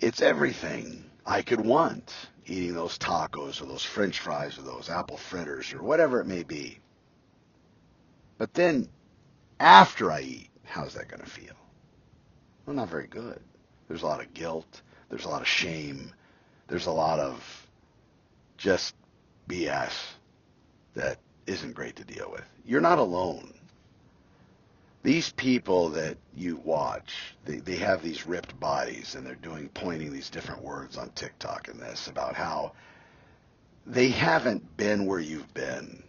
It's 0.00 0.22
everything 0.22 1.04
I 1.24 1.42
could 1.42 1.60
want 1.60 2.12
eating 2.46 2.74
those 2.74 2.98
tacos 2.98 3.62
or 3.62 3.66
those 3.66 3.84
french 3.84 4.18
fries 4.18 4.58
or 4.58 4.62
those 4.62 4.90
apple 4.90 5.16
fritters 5.16 5.72
or 5.72 5.82
whatever 5.82 6.20
it 6.20 6.26
may 6.26 6.42
be. 6.42 6.78
But 8.38 8.54
then 8.54 8.88
after 9.60 10.10
I 10.10 10.22
eat, 10.22 10.50
how's 10.64 10.94
that 10.94 11.08
going 11.08 11.20
to 11.22 11.30
feel? 11.30 11.54
Well, 12.66 12.74
not 12.74 12.88
very 12.88 13.06
good. 13.06 13.40
There's 13.88 14.02
a 14.02 14.06
lot 14.06 14.20
of 14.20 14.34
guilt. 14.34 14.82
There's 15.08 15.24
a 15.24 15.28
lot 15.28 15.42
of 15.42 15.48
shame. 15.48 16.12
There's 16.66 16.86
a 16.86 16.92
lot 16.92 17.20
of 17.20 17.66
just 18.56 18.94
BS 19.48 19.92
that 20.94 21.18
isn't 21.46 21.74
great 21.74 21.96
to 21.96 22.04
deal 22.04 22.30
with. 22.30 22.44
You're 22.64 22.80
not 22.80 22.98
alone. 22.98 23.54
These 25.02 25.32
people 25.32 25.88
that 25.90 26.18
you 26.36 26.56
watch, 26.56 27.34
they, 27.46 27.56
they 27.56 27.76
have 27.76 28.02
these 28.02 28.26
ripped 28.26 28.58
bodies 28.60 29.14
and 29.14 29.26
they're 29.26 29.34
doing 29.36 29.70
pointing 29.70 30.12
these 30.12 30.28
different 30.28 30.62
words 30.62 30.98
on 30.98 31.10
TikTok 31.10 31.68
and 31.68 31.80
this 31.80 32.08
about 32.08 32.34
how 32.34 32.72
they 33.86 34.10
haven't 34.10 34.76
been 34.76 35.06
where 35.06 35.18
you've 35.18 35.52
been. 35.54 36.02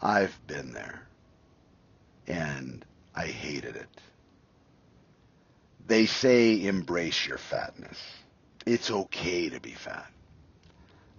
I've 0.00 0.38
been 0.46 0.72
there. 0.72 1.06
And 2.26 2.84
I 3.14 3.26
hated 3.26 3.76
it. 3.76 3.88
They 5.86 6.06
say 6.06 6.64
embrace 6.66 7.26
your 7.26 7.38
fatness. 7.38 7.98
It's 8.64 8.90
okay 8.90 9.50
to 9.50 9.60
be 9.60 9.72
fat. 9.72 10.10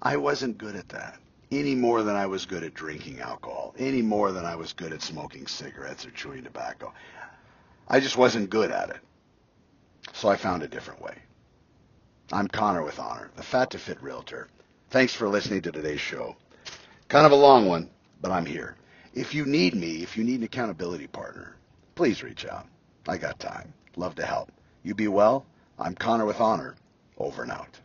I 0.01 0.17
wasn't 0.17 0.57
good 0.57 0.75
at 0.75 0.89
that 0.89 1.19
any 1.51 1.75
more 1.75 2.01
than 2.03 2.15
I 2.15 2.25
was 2.25 2.45
good 2.45 2.63
at 2.63 2.73
drinking 2.73 3.19
alcohol, 3.19 3.75
any 3.77 4.01
more 4.01 4.31
than 4.31 4.45
I 4.45 4.55
was 4.55 4.73
good 4.73 4.93
at 4.93 5.01
smoking 5.01 5.47
cigarettes 5.47 6.05
or 6.05 6.11
chewing 6.11 6.43
tobacco. 6.43 6.93
I 7.87 7.99
just 7.99 8.17
wasn't 8.17 8.49
good 8.49 8.71
at 8.71 8.89
it. 8.89 8.99
So 10.13 10.29
I 10.29 10.37
found 10.37 10.63
a 10.63 10.67
different 10.67 11.01
way. 11.01 11.17
I'm 12.31 12.47
Connor 12.47 12.83
with 12.83 12.99
Honor, 12.99 13.29
the 13.35 13.43
Fat 13.43 13.71
to 13.71 13.77
Fit 13.77 14.01
Realtor. 14.01 14.47
Thanks 14.89 15.13
for 15.13 15.27
listening 15.27 15.61
to 15.63 15.71
today's 15.71 15.99
show. 15.99 16.35
Kind 17.09 17.25
of 17.25 17.33
a 17.33 17.35
long 17.35 17.65
one, 17.67 17.89
but 18.21 18.31
I'm 18.31 18.45
here. 18.45 18.77
If 19.13 19.35
you 19.35 19.45
need 19.45 19.75
me, 19.75 20.01
if 20.01 20.15
you 20.15 20.23
need 20.23 20.39
an 20.39 20.43
accountability 20.45 21.07
partner, 21.07 21.57
please 21.95 22.23
reach 22.23 22.45
out. 22.45 22.67
I 23.09 23.17
got 23.17 23.39
time. 23.39 23.73
Love 23.97 24.15
to 24.15 24.25
help. 24.25 24.49
You 24.83 24.95
be 24.95 25.09
well. 25.09 25.45
I'm 25.77 25.95
Connor 25.95 26.25
with 26.25 26.39
Honor. 26.39 26.75
Over 27.17 27.43
and 27.43 27.51
out. 27.51 27.79